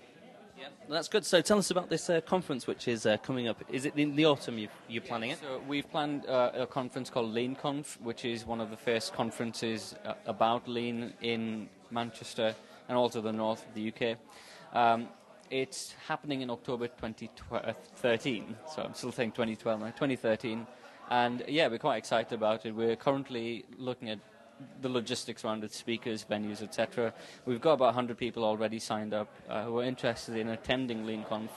Yeah, 0.59 0.67
that's 0.89 1.07
good. 1.07 1.25
So 1.25 1.41
tell 1.41 1.57
us 1.57 1.71
about 1.71 1.89
this 1.89 2.09
uh, 2.09 2.19
conference, 2.21 2.67
which 2.67 2.89
is 2.89 3.05
uh, 3.05 3.15
coming 3.17 3.47
up. 3.47 3.63
Is 3.69 3.85
it 3.85 3.95
in 3.95 4.15
the 4.15 4.25
autumn 4.25 4.57
you, 4.57 4.67
are 4.97 5.01
planning 5.01 5.29
it? 5.29 5.39
So 5.39 5.61
we've 5.65 5.89
planned 5.89 6.25
uh, 6.25 6.51
a 6.53 6.67
conference 6.67 7.09
called 7.09 7.33
LeanConf, 7.33 8.01
which 8.01 8.25
is 8.25 8.45
one 8.45 8.59
of 8.59 8.69
the 8.69 8.75
first 8.75 9.13
conferences 9.13 9.95
uh, 10.03 10.15
about 10.25 10.67
lean 10.67 11.13
in 11.21 11.69
Manchester 11.91 12.55
and 12.89 12.97
also 12.97 13.21
the 13.21 13.31
north 13.31 13.65
of 13.65 13.73
the 13.73 13.93
UK. 13.93 14.17
Um, 14.73 15.07
it's 15.51 15.95
happening 16.07 16.41
in 16.41 16.49
October 16.49 16.87
2013, 16.87 18.55
so 18.73 18.83
I'm 18.83 18.93
still 18.93 19.11
saying 19.11 19.31
2012 19.31 19.79
now, 19.79 19.85
2013. 19.87 20.65
And 21.09 21.43
yeah, 21.47 21.67
we're 21.67 21.79
quite 21.79 21.97
excited 21.97 22.33
about 22.33 22.65
it. 22.65 22.75
We're 22.75 22.95
currently 22.95 23.65
looking 23.77 24.09
at 24.09 24.19
the 24.81 24.89
logistics 24.89 25.43
around 25.43 25.63
it, 25.63 25.73
speakers, 25.73 26.25
venues, 26.29 26.61
etc. 26.61 27.13
We've 27.45 27.61
got 27.61 27.73
about 27.73 27.85
100 27.85 28.17
people 28.17 28.43
already 28.43 28.79
signed 28.79 29.13
up 29.13 29.33
uh, 29.49 29.63
who 29.63 29.79
are 29.79 29.83
interested 29.83 30.35
in 30.35 30.49
attending 30.49 31.05
LeanConf. 31.05 31.49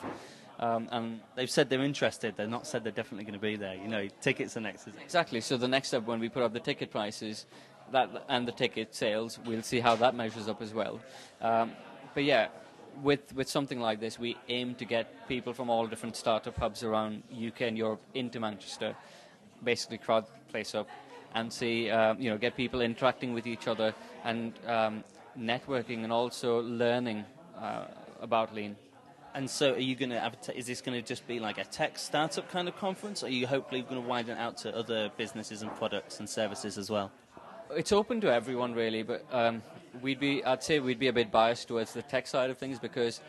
Um, 0.58 0.88
and 0.92 1.20
they've 1.34 1.50
said 1.50 1.68
they're 1.68 1.82
interested. 1.82 2.36
They're 2.36 2.46
not 2.46 2.66
said 2.66 2.84
they're 2.84 2.92
definitely 2.92 3.24
going 3.24 3.34
to 3.34 3.40
be 3.40 3.56
there. 3.56 3.74
You 3.74 3.88
know, 3.88 4.08
tickets 4.20 4.56
are 4.56 4.60
next. 4.60 4.88
Exactly. 5.02 5.40
So 5.40 5.56
the 5.56 5.68
next 5.68 5.88
step 5.88 6.04
when 6.04 6.20
we 6.20 6.28
put 6.28 6.42
up 6.42 6.52
the 6.52 6.60
ticket 6.60 6.90
prices, 6.90 7.46
that 7.90 8.24
and 8.28 8.46
the 8.46 8.52
ticket 8.52 8.94
sales, 8.94 9.38
we'll 9.44 9.62
see 9.62 9.80
how 9.80 9.96
that 9.96 10.14
measures 10.14 10.48
up 10.48 10.62
as 10.62 10.72
well. 10.72 11.00
Um, 11.40 11.72
but 12.14 12.24
yeah, 12.24 12.48
with 13.02 13.34
with 13.34 13.48
something 13.48 13.80
like 13.80 14.00
this, 14.00 14.18
we 14.18 14.36
aim 14.48 14.74
to 14.76 14.84
get 14.84 15.28
people 15.28 15.52
from 15.52 15.70
all 15.70 15.86
different 15.86 16.16
startup 16.16 16.56
hubs 16.56 16.82
around 16.82 17.22
UK 17.32 17.62
and 17.62 17.78
Europe 17.78 18.02
into 18.14 18.40
Manchester, 18.40 18.94
basically 19.64 19.98
crowd 19.98 20.26
place 20.48 20.74
up, 20.74 20.88
and 21.34 21.52
see 21.52 21.90
uh, 21.90 22.14
you 22.14 22.30
know 22.30 22.38
get 22.38 22.56
people 22.56 22.80
interacting 22.80 23.34
with 23.34 23.46
each 23.46 23.68
other 23.68 23.94
and 24.24 24.52
um, 24.66 25.04
networking 25.38 26.04
and 26.04 26.12
also 26.12 26.62
learning 26.62 27.24
uh, 27.58 27.84
about 28.20 28.54
lean. 28.54 28.76
And 29.34 29.48
so, 29.48 29.72
are 29.72 29.78
you 29.78 29.96
going 29.96 30.10
to? 30.10 30.54
Is 30.54 30.66
this 30.66 30.82
going 30.82 31.00
to 31.00 31.06
just 31.06 31.26
be 31.26 31.40
like 31.40 31.56
a 31.56 31.64
tech 31.64 31.98
startup 31.98 32.50
kind 32.50 32.68
of 32.68 32.76
conference? 32.76 33.22
Or 33.22 33.26
are 33.26 33.30
you 33.30 33.46
hopefully 33.46 33.80
going 33.80 34.02
to 34.02 34.06
widen 34.06 34.36
it 34.36 34.40
out 34.40 34.58
to 34.58 34.76
other 34.76 35.10
businesses 35.16 35.62
and 35.62 35.74
products 35.76 36.20
and 36.20 36.28
services 36.28 36.76
as 36.76 36.90
well? 36.90 37.10
It's 37.70 37.92
open 37.92 38.20
to 38.20 38.32
everyone 38.32 38.74
really, 38.74 39.02
but 39.02 39.24
um, 39.32 39.62
we'd 40.00 40.20
be. 40.20 40.44
I'd 40.44 40.62
say 40.62 40.78
we'd 40.80 40.98
be 40.98 41.08
a 41.08 41.12
bit 41.12 41.30
biased 41.30 41.68
towards 41.68 41.92
the 41.92 42.02
tech 42.02 42.26
side 42.26 42.50
of 42.50 42.58
things 42.58 42.78
because, 42.78 43.20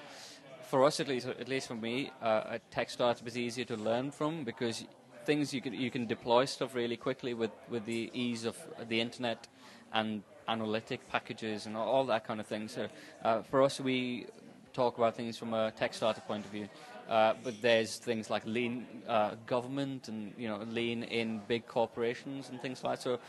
for 0.69 0.83
us 0.85 0.99
at 0.99 1.07
least, 1.07 1.27
at 1.27 1.47
least 1.47 1.67
for 1.67 1.75
me, 1.75 2.11
uh, 2.21 2.43
a 2.51 2.59
tech 2.71 2.89
startup 2.89 3.27
is 3.27 3.37
easier 3.37 3.65
to 3.65 3.75
learn 3.75 4.11
from 4.11 4.43
because 4.43 4.85
things 5.25 5.53
you 5.53 5.61
can 5.61 5.73
you 5.73 5.89
can 5.89 6.05
deploy 6.05 6.45
stuff 6.45 6.75
really 6.75 6.97
quickly 6.97 7.33
with 7.33 7.51
with 7.69 7.85
the 7.85 8.11
ease 8.13 8.45
of 8.45 8.57
the 8.87 8.99
internet 8.99 9.47
and 9.93 10.23
analytic 10.47 11.07
packages 11.09 11.65
and 11.65 11.77
all 11.77 12.05
that 12.05 12.25
kind 12.25 12.39
of 12.39 12.47
thing. 12.47 12.67
So 12.67 12.87
uh, 13.23 13.41
for 13.43 13.61
us, 13.61 13.79
we 13.79 14.27
talk 14.73 14.97
about 14.97 15.15
things 15.15 15.37
from 15.37 15.53
a 15.53 15.71
tech 15.71 15.93
startup 15.93 16.27
point 16.27 16.45
of 16.45 16.51
view. 16.51 16.67
Uh, 17.09 17.33
but 17.43 17.61
there's 17.61 17.97
things 17.97 18.29
like 18.29 18.45
lean 18.45 18.87
uh, 19.07 19.35
government 19.45 20.07
and 20.07 20.33
you 20.37 20.47
know 20.47 20.59
lean 20.69 21.03
in 21.03 21.41
big 21.47 21.67
corporations 21.67 22.49
and 22.49 22.61
things 22.61 22.83
like 22.83 22.97
that. 22.97 23.03
So 23.03 23.19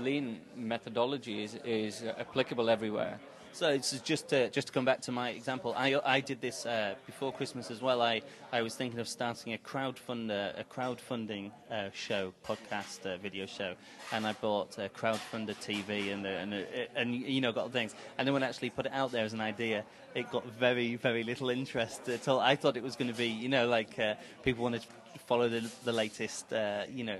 lean 0.00 0.40
methodology 0.56 1.44
is, 1.44 1.54
is 1.64 2.02
applicable 2.18 2.68
everywhere. 2.68 3.20
So 3.54 3.76
just 3.76 4.28
to, 4.28 4.48
just 4.48 4.68
to 4.68 4.72
come 4.72 4.86
back 4.86 5.02
to 5.02 5.12
my 5.12 5.30
example, 5.30 5.74
I, 5.76 6.00
I 6.04 6.20
did 6.20 6.40
this 6.40 6.64
uh, 6.64 6.94
before 7.04 7.32
Christmas 7.32 7.70
as 7.70 7.82
well. 7.82 8.00
I, 8.00 8.22
I 8.50 8.62
was 8.62 8.74
thinking 8.74 8.98
of 8.98 9.06
starting 9.06 9.52
a 9.52 9.58
crowdfunder 9.58 10.58
a 10.58 10.64
crowdfunding 10.64 11.50
uh, 11.70 11.90
show, 11.92 12.32
podcast, 12.46 13.04
uh, 13.04 13.18
video 13.18 13.44
show, 13.44 13.74
and 14.10 14.26
I 14.26 14.32
bought 14.32 14.78
a 14.78 14.88
crowdfunder 14.88 15.54
TV 15.56 16.12
and 16.14 16.24
and, 16.26 16.66
and 16.96 17.14
you 17.14 17.42
know 17.42 17.52
got 17.52 17.72
things. 17.72 17.94
And 18.16 18.26
then 18.26 18.32
when 18.32 18.42
I 18.42 18.48
actually 18.48 18.70
put 18.70 18.86
it 18.86 18.92
out 18.92 19.12
there 19.12 19.24
as 19.24 19.34
an 19.34 19.40
idea, 19.42 19.84
it 20.14 20.30
got 20.30 20.46
very 20.46 20.96
very 20.96 21.22
little 21.22 21.50
interest 21.50 22.08
at 22.08 22.26
all. 22.28 22.40
I 22.40 22.56
thought 22.56 22.78
it 22.78 22.82
was 22.82 22.96
going 22.96 23.12
to 23.12 23.16
be 23.16 23.28
you 23.28 23.50
know 23.50 23.68
like 23.68 23.98
uh, 23.98 24.14
people 24.42 24.62
wanted 24.62 24.80
to 24.80 25.18
follow 25.26 25.50
the, 25.50 25.70
the 25.84 25.92
latest 25.92 26.50
uh, 26.54 26.84
you 26.90 27.04
know 27.04 27.18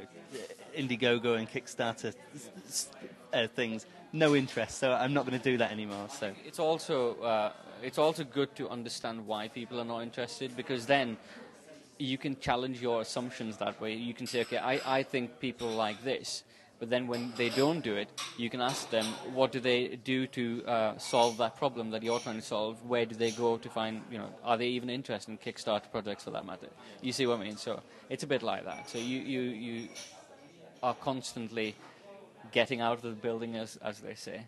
Indiegogo 0.75 1.37
and 1.37 1.49
Kickstarter 1.49 2.15
uh, 3.35 3.47
things 3.49 3.85
no 4.13 4.35
interest, 4.35 4.79
so 4.79 4.93
I'm 4.93 5.15
not 5.15 5.27
going 5.27 5.39
to 5.39 5.51
do 5.51 5.57
that 5.59 5.73
anymore. 5.73 6.09
So 6.09 6.33
it's 6.45 6.59
also 6.59 7.21
uh, 7.21 7.53
it's 7.83 7.99
also 7.99 8.25
good 8.25 8.55
to 8.57 8.69
understand 8.69 9.27
why 9.27 9.49
people 9.49 9.81
are 9.81 9.85
not 9.85 10.03
interested 10.03 10.57
because 10.57 10.87
then 10.87 11.17
you 11.99 12.19
can 12.19 12.39
challenge 12.41 12.81
your 12.81 13.01
assumptions 13.01 13.57
that 13.59 13.81
way. 13.81 13.95
You 13.95 14.15
can 14.15 14.27
say, 14.27 14.41
okay, 14.43 14.59
I, 14.59 14.81
I 14.99 15.03
think 15.03 15.41
people 15.41 15.69
like 15.69 16.03
this, 16.03 16.43
but 16.79 16.91
then 16.91 17.07
when 17.07 17.33
they 17.37 17.49
don't 17.49 17.81
do 17.81 17.95
it, 17.95 18.09
you 18.37 18.51
can 18.51 18.61
ask 18.61 18.91
them, 18.91 19.05
what 19.35 19.53
do 19.53 19.61
they 19.61 19.97
do 20.03 20.27
to 20.29 20.65
uh, 20.67 20.99
solve 20.99 21.37
that 21.39 21.57
problem 21.57 21.91
that 21.91 22.03
you're 22.03 22.19
trying 22.19 22.41
to 22.41 22.43
solve? 22.43 22.85
Where 22.85 23.07
do 23.07 23.15
they 23.15 23.31
go 23.31 23.57
to 23.57 23.69
find, 23.69 24.03
you 24.11 24.19
know, 24.19 24.31
are 24.43 24.57
they 24.57 24.67
even 24.69 24.91
interested 24.91 25.31
in 25.31 25.39
Kickstarter 25.39 25.91
projects 25.91 26.25
for 26.25 26.31
that 26.31 26.45
matter? 26.45 26.69
You 27.01 27.13
see 27.13 27.27
what 27.27 27.39
I 27.39 27.45
mean? 27.45 27.57
So 27.57 27.81
it's 28.11 28.25
a 28.25 28.27
bit 28.27 28.43
like 28.43 28.65
that. 28.65 28.91
So 28.91 28.99
you, 28.99 29.21
you, 29.21 29.41
you 29.41 29.89
are 30.83 30.95
constantly 30.95 31.77
getting 32.53 32.81
out 32.81 32.95
of 32.95 33.03
the 33.03 33.11
building, 33.11 33.57
as, 33.57 33.77
as 33.83 34.01
they 34.01 34.15
say. 34.15 34.47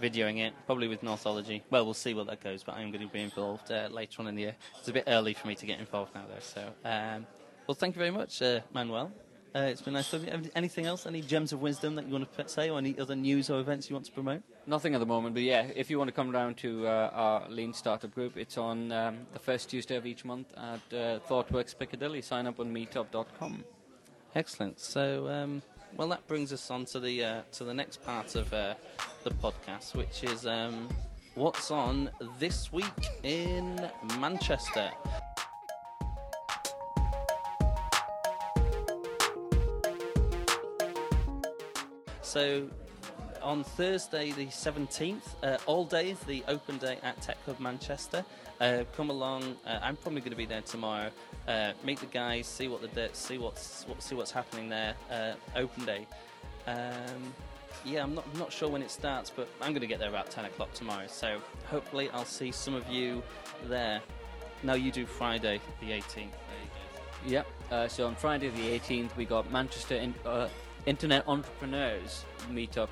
videoing 0.00 0.38
it, 0.38 0.54
probably 0.66 0.88
with 0.88 1.02
Northology. 1.02 1.62
Well, 1.70 1.84
we'll 1.84 1.94
see 1.94 2.14
where 2.14 2.24
that 2.24 2.42
goes, 2.42 2.62
but 2.62 2.76
I'm 2.76 2.90
going 2.90 3.06
to 3.06 3.12
be 3.12 3.20
involved 3.20 3.70
uh, 3.70 3.88
later 3.90 4.22
on 4.22 4.28
in 4.28 4.34
the 4.34 4.42
year. 4.42 4.56
It's 4.78 4.88
a 4.88 4.92
bit 4.92 5.04
early 5.06 5.34
for 5.34 5.46
me 5.48 5.54
to 5.56 5.66
get 5.66 5.78
involved 5.78 6.14
now, 6.14 6.24
though. 6.28 6.40
So, 6.40 6.60
um, 6.84 7.26
well, 7.66 7.74
thank 7.74 7.94
you 7.94 7.98
very 7.98 8.10
much, 8.10 8.42
uh, 8.42 8.60
Manuel. 8.72 9.12
Uh, 9.54 9.60
it's 9.60 9.82
been 9.82 9.92
nice 9.92 10.10
talking. 10.10 10.50
Anything 10.54 10.86
else? 10.86 11.04
Any 11.04 11.20
gems 11.20 11.52
of 11.52 11.60
wisdom 11.60 11.94
that 11.96 12.06
you 12.06 12.12
want 12.12 12.32
to 12.32 12.48
say, 12.48 12.70
or 12.70 12.78
any 12.78 12.98
other 12.98 13.14
news 13.14 13.50
or 13.50 13.60
events 13.60 13.90
you 13.90 13.94
want 13.94 14.06
to 14.06 14.12
promote? 14.12 14.42
Nothing 14.66 14.94
at 14.94 15.00
the 15.00 15.06
moment, 15.06 15.34
but 15.34 15.42
yeah, 15.42 15.66
if 15.76 15.90
you 15.90 15.98
want 15.98 16.08
to 16.08 16.12
come 16.12 16.32
down 16.32 16.54
to 16.56 16.86
uh, 16.86 17.10
our 17.12 17.48
Lean 17.50 17.74
Startup 17.74 18.12
group, 18.14 18.38
it's 18.38 18.56
on 18.56 18.90
um, 18.92 19.26
the 19.34 19.38
first 19.38 19.68
Tuesday 19.68 19.96
of 19.96 20.06
each 20.06 20.24
month 20.24 20.46
at 20.56 20.96
uh, 20.96 21.18
ThoughtWorks 21.28 21.78
Piccadilly. 21.78 22.22
Sign 22.22 22.46
up 22.46 22.60
on 22.60 22.72
meetup.com. 22.72 23.64
Excellent. 24.34 24.80
So, 24.80 25.28
um, 25.28 25.60
well, 25.96 26.08
that 26.08 26.26
brings 26.26 26.54
us 26.54 26.70
on 26.70 26.86
to 26.86 27.00
the 27.00 27.22
uh, 27.22 27.40
to 27.52 27.64
the 27.64 27.74
next 27.74 28.02
part 28.02 28.34
of 28.34 28.50
uh, 28.54 28.74
the 29.24 29.30
podcast, 29.32 29.94
which 29.94 30.24
is 30.24 30.46
um, 30.46 30.88
what's 31.34 31.70
on 31.70 32.10
this 32.38 32.72
week 32.72 32.86
in 33.22 33.86
Manchester. 34.18 34.90
So 42.32 42.66
on 43.42 43.62
Thursday, 43.62 44.32
the 44.32 44.46
17th, 44.46 45.20
uh, 45.42 45.58
all 45.66 45.84
day, 45.84 46.16
the 46.26 46.42
open 46.48 46.78
day 46.78 46.96
at 47.02 47.20
Tech 47.20 47.36
Hub 47.44 47.60
Manchester. 47.60 48.24
Uh, 48.58 48.84
come 48.96 49.10
along. 49.10 49.54
Uh, 49.66 49.80
I'm 49.82 49.96
probably 49.96 50.22
going 50.22 50.30
to 50.30 50.36
be 50.38 50.46
there 50.46 50.62
tomorrow. 50.62 51.10
Uh, 51.46 51.72
meet 51.84 52.00
the 52.00 52.06
guys, 52.06 52.46
see 52.46 52.68
what 52.68 52.80
the 52.80 53.10
see 53.12 53.36
what's 53.36 53.84
what, 53.86 54.02
see 54.02 54.14
what's 54.14 54.30
happening 54.30 54.70
there. 54.70 54.94
Uh, 55.10 55.34
open 55.56 55.84
day. 55.84 56.06
Um, 56.66 57.34
yeah, 57.84 58.02
I'm 58.02 58.14
not 58.14 58.24
not 58.38 58.50
sure 58.50 58.70
when 58.70 58.80
it 58.80 58.90
starts, 58.90 59.28
but 59.28 59.46
I'm 59.60 59.72
going 59.72 59.82
to 59.82 59.86
get 59.86 59.98
there 59.98 60.08
about 60.08 60.30
10 60.30 60.46
o'clock 60.46 60.72
tomorrow. 60.72 61.08
So 61.08 61.38
hopefully, 61.66 62.08
I'll 62.14 62.24
see 62.24 62.50
some 62.50 62.72
of 62.72 62.88
you 62.88 63.22
there. 63.68 64.00
Now 64.62 64.72
you 64.72 64.90
do 64.90 65.04
Friday 65.04 65.60
the 65.80 65.90
18th. 65.90 66.28
Yep. 67.26 67.46
Uh, 67.70 67.88
so 67.88 68.06
on 68.06 68.14
Friday 68.14 68.48
the 68.48 68.78
18th, 68.78 69.14
we 69.16 69.26
got 69.26 69.50
Manchester 69.52 69.96
in, 69.96 70.14
Internet 70.86 71.24
Entrepreneurs 71.28 72.24
Meetup 72.50 72.88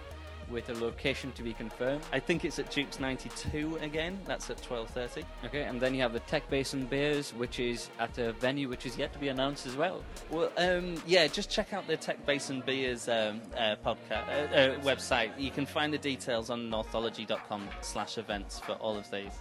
with 0.51 0.69
a 0.69 0.75
location 0.75 1.33
to 1.33 1.43
be 1.43 1.53
confirmed. 1.53 2.03
I 2.13 2.19
think 2.19 2.45
it's 2.45 2.59
at 2.59 2.71
Duke's 2.71 3.01
92 3.01 3.79
again. 3.81 4.19
That's 4.27 4.51
at 4.51 4.61
12:30. 4.63 5.25
Okay, 5.45 5.63
and 5.63 5.81
then 5.81 5.95
you 5.95 6.03
have 6.03 6.13
the 6.13 6.21
Tech 6.21 6.49
Basin 6.51 6.87
Beers, 6.87 7.33
which 7.35 7.61
is 7.61 7.91
at 7.99 8.19
a 8.19 8.33
venue 8.33 8.69
which 8.69 8.87
is 8.87 8.97
yet 8.97 9.13
to 9.13 9.19
be 9.19 9.29
announced 9.29 9.67
as 9.67 9.77
well. 9.77 10.03
Well, 10.31 10.51
um, 10.57 11.01
yeah, 11.07 11.27
just 11.27 11.51
check 11.51 11.73
out 11.73 11.87
the 11.87 11.97
Tech 11.97 12.25
Basin 12.27 12.63
Beers 12.67 13.09
um, 13.09 13.41
uh, 13.57 13.77
podcast 13.85 14.29
uh, 14.29 14.55
uh, 14.55 14.81
website. 14.81 15.31
You 15.39 15.51
can 15.51 15.67
find 15.67 15.93
the 15.93 15.99
details 15.99 16.51
on 16.51 16.69
northology.com/slash 16.69 18.19
events 18.19 18.59
for 18.59 18.73
all 18.73 18.97
of 18.97 19.11
these. 19.11 19.33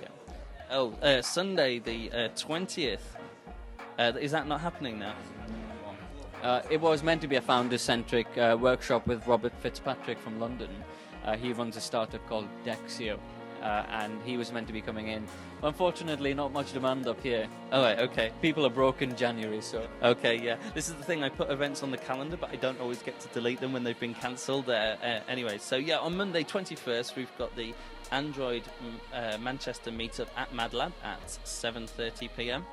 Yeah. 0.00 0.08
Oh, 0.70 0.92
uh, 1.02 1.22
Sunday 1.22 1.78
the 1.78 2.10
20th. 2.34 3.00
Uh, 3.98 4.12
is 4.20 4.30
that 4.30 4.46
not 4.46 4.60
happening 4.60 4.98
now? 4.98 5.14
Uh, 6.42 6.62
it 6.70 6.80
was 6.80 7.02
meant 7.02 7.20
to 7.22 7.28
be 7.28 7.36
a 7.36 7.40
founder-centric 7.40 8.26
uh, 8.38 8.56
workshop 8.60 9.06
with 9.06 9.26
Robert 9.26 9.52
Fitzpatrick 9.60 10.18
from 10.18 10.38
London. 10.38 10.70
Uh, 11.24 11.36
he 11.36 11.52
runs 11.52 11.76
a 11.76 11.80
startup 11.80 12.24
called 12.28 12.46
Dexio, 12.64 13.18
uh, 13.62 13.84
and 13.88 14.22
he 14.22 14.36
was 14.36 14.52
meant 14.52 14.66
to 14.68 14.72
be 14.72 14.80
coming 14.80 15.08
in. 15.08 15.26
Unfortunately, 15.62 16.34
not 16.34 16.52
much 16.52 16.72
demand 16.72 17.08
up 17.08 17.20
here. 17.20 17.48
Oh, 17.72 17.82
right, 17.82 17.98
okay. 17.98 18.30
People 18.42 18.64
are 18.64 18.70
broke 18.70 19.02
in 19.02 19.16
January, 19.16 19.60
so. 19.60 19.88
Okay, 20.02 20.38
yeah. 20.38 20.56
This 20.74 20.88
is 20.88 20.94
the 20.94 21.02
thing. 21.02 21.24
I 21.24 21.30
put 21.30 21.50
events 21.50 21.82
on 21.82 21.90
the 21.90 21.98
calendar, 21.98 22.36
but 22.36 22.50
I 22.50 22.56
don't 22.56 22.80
always 22.80 23.02
get 23.02 23.18
to 23.20 23.28
delete 23.28 23.60
them 23.60 23.72
when 23.72 23.82
they've 23.82 23.98
been 23.98 24.14
cancelled. 24.14 24.68
Uh, 24.68 24.96
uh, 25.02 25.20
anyway, 25.28 25.58
so 25.58 25.76
yeah, 25.76 25.98
on 25.98 26.16
Monday 26.16 26.44
21st, 26.44 27.16
we've 27.16 27.36
got 27.38 27.56
the 27.56 27.74
Android 28.12 28.62
Manchester 29.40 29.90
meetup 29.90 30.28
at 30.36 30.52
MadLab 30.52 30.92
at 31.02 31.26
7:30 31.26 32.28
p.m. 32.36 32.64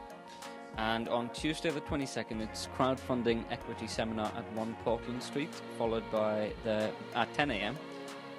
And 0.78 1.08
on 1.10 1.30
Tuesday 1.30 1.70
the 1.70 1.82
22nd, 1.82 2.42
it's 2.42 2.68
crowdfunding 2.78 3.44
equity 3.52 3.88
seminar 3.88 4.32
at 4.36 4.52
1 4.54 4.76
Portland 4.84 5.22
Street, 5.22 5.54
followed 5.78 6.10
by 6.12 6.52
the 6.64 6.92
at 7.16 7.32
10 7.34 7.52
a.m. 7.52 7.78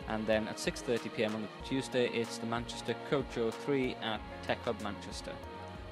And 0.08 0.26
then 0.26 0.48
at 0.48 0.56
6:30 0.56 1.14
p.m. 1.14 1.34
on 1.34 1.48
Tuesday, 1.64 2.08
it's 2.08 2.38
the 2.38 2.46
Manchester 2.46 2.94
Code 3.08 3.24
Show 3.34 3.50
3 3.50 3.96
at 4.02 4.20
Tech 4.46 4.62
Hub 4.64 4.80
Manchester. 4.82 5.32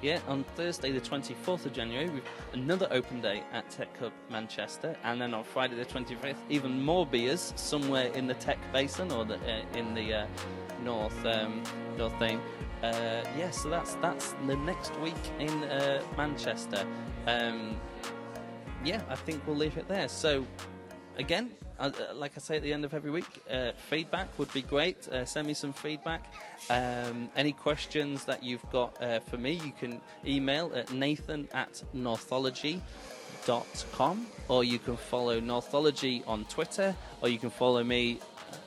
Yeah, 0.03 0.19
on 0.27 0.43
Thursday, 0.55 0.91
the 0.91 0.99
24th 0.99 1.65
of 1.65 1.71
January, 1.71 2.09
we've 2.09 2.29
another 2.51 2.89
open 2.91 3.21
day 3.21 3.41
at 3.53 3.69
Tech 3.69 3.97
Hub 3.99 4.11
Manchester, 4.29 4.97
and 5.05 5.19
then 5.19 5.33
on 5.33 5.45
Friday, 5.45 5.75
the 5.75 5.85
25th, 5.85 6.35
even 6.49 6.83
more 6.83 7.05
beers 7.05 7.53
somewhere 7.55 8.07
in 8.07 8.27
the 8.27 8.33
Tech 8.33 8.57
Basin 8.73 9.13
or 9.13 9.23
the, 9.23 9.35
uh, 9.35 9.77
in 9.77 9.93
the 9.93 10.13
uh, 10.13 10.27
North 10.83 11.25
um, 11.25 11.63
North 11.97 12.19
Thame. 12.19 12.41
Uh, 12.83 13.23
yeah, 13.37 13.49
so 13.49 13.69
that's 13.69 13.95
that's 13.95 14.35
the 14.45 14.57
next 14.57 14.93
week 14.99 15.15
in 15.39 15.49
uh, 15.63 16.01
Manchester. 16.17 16.85
Um, 17.27 17.79
yeah, 18.83 19.01
I 19.07 19.15
think 19.15 19.47
we'll 19.47 19.55
leave 19.55 19.77
it 19.77 19.87
there. 19.87 20.09
So, 20.09 20.45
again, 21.17 21.51
uh, 21.79 21.91
uh, 21.97 22.13
like 22.13 22.33
I 22.35 22.39
say 22.39 22.57
at 22.57 22.63
the 22.63 22.73
end 22.73 22.83
of 22.83 22.93
every 22.93 23.09
week, 23.09 23.41
uh, 23.49 23.71
feedback 23.89 24.37
would 24.37 24.51
be 24.53 24.61
great. 24.61 25.07
Uh, 25.07 25.23
send 25.23 25.47
me 25.47 25.53
some 25.53 25.71
feedback. 25.71 26.33
Um, 26.69 27.29
any 27.37 27.53
questions 27.53 28.25
that 28.25 28.43
you've 28.43 28.69
got 28.69 29.01
uh, 29.01 29.21
for 29.21 29.37
me, 29.37 29.53
you 29.53 29.71
can 29.79 30.01
email 30.25 30.69
at 30.75 30.91
nathan 30.91 31.47
at 31.53 31.81
northology.com 31.93 34.27
or 34.49 34.63
you 34.63 34.79
can 34.79 34.97
follow 34.97 35.39
Northology 35.39 36.23
on 36.27 36.43
Twitter 36.45 36.95
or 37.21 37.29
you 37.29 37.39
can 37.39 37.49
follow 37.49 37.83
me 37.83 38.19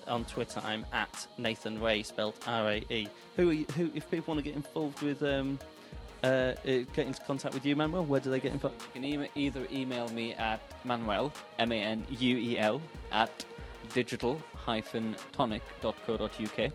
on 0.08 0.24
Twitter. 0.24 0.60
I'm 0.64 0.84
at 0.92 1.26
Nathan 1.38 1.80
Rae, 1.80 2.02
spelled 2.02 2.34
R 2.46 2.70
A 2.70 2.84
E. 2.90 3.08
Who, 3.36 3.50
are 3.50 3.52
you, 3.52 3.66
who, 3.76 3.90
if 3.94 4.10
people 4.10 4.34
want 4.34 4.44
to 4.44 4.50
get 4.50 4.56
involved 4.56 5.02
with, 5.02 5.22
um, 5.22 5.58
uh, 6.22 6.26
uh, 6.26 6.54
get 6.64 7.06
into 7.06 7.20
contact 7.26 7.54
with 7.54 7.64
you, 7.64 7.76
Manuel, 7.76 8.04
where 8.04 8.20
do 8.20 8.30
they 8.30 8.40
get 8.40 8.52
involved? 8.52 8.82
You 8.94 9.00
can 9.00 9.28
either 9.34 9.66
email 9.72 10.08
me 10.08 10.34
at 10.34 10.60
Manuel, 10.84 11.32
M 11.58 11.72
A 11.72 11.76
N 11.76 12.04
U 12.10 12.36
E 12.36 12.58
L, 12.58 12.80
at 13.12 13.44
digital 13.92 14.40
tonic.co.uk. 15.32 16.72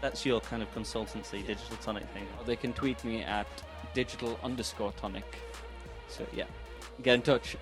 That's 0.00 0.26
your 0.26 0.40
kind 0.40 0.62
of 0.62 0.74
consultancy, 0.74 1.46
digital 1.46 1.76
tonic 1.82 2.04
thing. 2.10 2.26
Or 2.38 2.44
they 2.44 2.56
can 2.56 2.72
tweet 2.72 3.02
me 3.04 3.22
at 3.22 3.46
digital 3.94 4.38
underscore 4.42 4.92
tonic. 4.92 5.38
So, 6.08 6.26
yeah, 6.34 6.44
get 7.02 7.14
in 7.14 7.22
touch. 7.22 7.56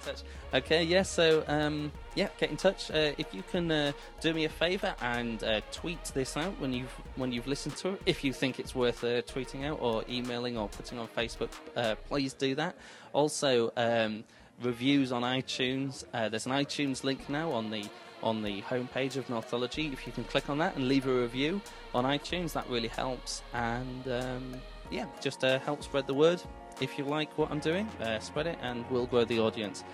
Touch. 0.00 0.22
Okay, 0.52 0.82
yeah. 0.82 1.02
So, 1.02 1.44
um, 1.46 1.92
yeah, 2.14 2.28
get 2.38 2.50
in 2.50 2.56
touch. 2.56 2.90
Uh, 2.90 3.12
if 3.18 3.32
you 3.32 3.42
can 3.50 3.70
uh, 3.70 3.92
do 4.20 4.34
me 4.34 4.44
a 4.44 4.48
favour 4.48 4.94
and 5.00 5.42
uh, 5.44 5.60
tweet 5.72 6.02
this 6.14 6.36
out 6.36 6.58
when 6.60 6.72
you've 6.72 6.90
when 7.16 7.32
you've 7.32 7.46
listened 7.46 7.76
to 7.76 7.90
it, 7.90 8.02
if 8.06 8.24
you 8.24 8.32
think 8.32 8.58
it's 8.58 8.74
worth 8.74 9.04
uh, 9.04 9.22
tweeting 9.22 9.64
out 9.64 9.78
or 9.80 10.04
emailing 10.08 10.58
or 10.58 10.68
putting 10.68 10.98
on 10.98 11.08
Facebook, 11.08 11.50
uh, 11.76 11.94
please 12.08 12.32
do 12.32 12.54
that. 12.54 12.74
Also, 13.12 13.72
um, 13.76 14.24
reviews 14.62 15.12
on 15.12 15.22
iTunes. 15.22 16.04
Uh, 16.12 16.28
there's 16.28 16.46
an 16.46 16.52
iTunes 16.52 17.04
link 17.04 17.28
now 17.28 17.50
on 17.52 17.70
the 17.70 17.84
on 18.22 18.42
the 18.42 18.60
homepage 18.62 19.16
of 19.16 19.28
Northology. 19.30 19.88
If 19.92 20.06
you 20.06 20.12
can 20.12 20.24
click 20.24 20.50
on 20.50 20.58
that 20.58 20.76
and 20.76 20.88
leave 20.88 21.06
a 21.06 21.14
review 21.14 21.60
on 21.94 22.04
iTunes, 22.04 22.52
that 22.52 22.68
really 22.68 22.88
helps. 22.88 23.42
And 23.54 24.08
um, 24.08 24.54
yeah, 24.90 25.06
just 25.20 25.40
help 25.42 25.82
spread 25.82 26.06
the 26.06 26.14
word. 26.14 26.42
If 26.80 26.98
you 26.98 27.04
like 27.04 27.36
what 27.36 27.50
I'm 27.50 27.58
doing, 27.58 27.88
uh, 28.00 28.18
spread 28.20 28.46
it, 28.46 28.58
and 28.62 28.84
we'll 28.90 29.06
grow 29.06 29.24
the 29.24 29.38
audience. 29.38 29.84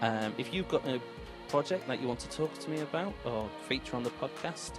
Um, 0.00 0.34
if 0.38 0.52
you've 0.52 0.68
got 0.68 0.86
a 0.86 1.00
project 1.48 1.86
that 1.86 2.00
you 2.00 2.08
want 2.08 2.20
to 2.20 2.28
talk 2.30 2.52
to 2.58 2.70
me 2.70 2.80
about, 2.80 3.14
or 3.24 3.48
feature 3.68 3.96
on 3.96 4.02
the 4.02 4.10
podcast, 4.10 4.72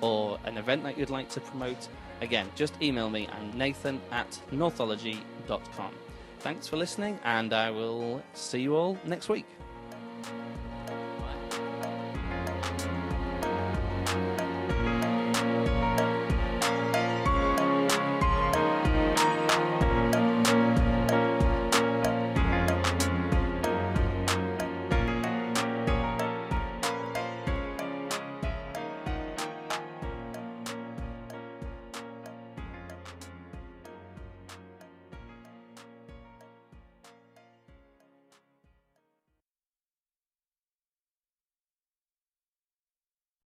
or 0.00 0.38
an 0.44 0.56
event 0.56 0.82
that 0.84 0.96
you'd 0.96 1.10
like 1.10 1.28
to 1.30 1.40
promote, 1.40 1.88
again, 2.20 2.48
just 2.54 2.80
email 2.82 3.10
me 3.10 3.26
at 3.26 3.54
nathan 3.54 4.00
at 4.10 4.40
northology.com. 4.50 5.92
Thanks 6.38 6.66
for 6.66 6.76
listening, 6.76 7.18
and 7.24 7.52
I 7.52 7.70
will 7.70 8.22
see 8.32 8.62
you 8.62 8.74
all 8.74 8.96
next 9.04 9.28
week. 9.28 9.46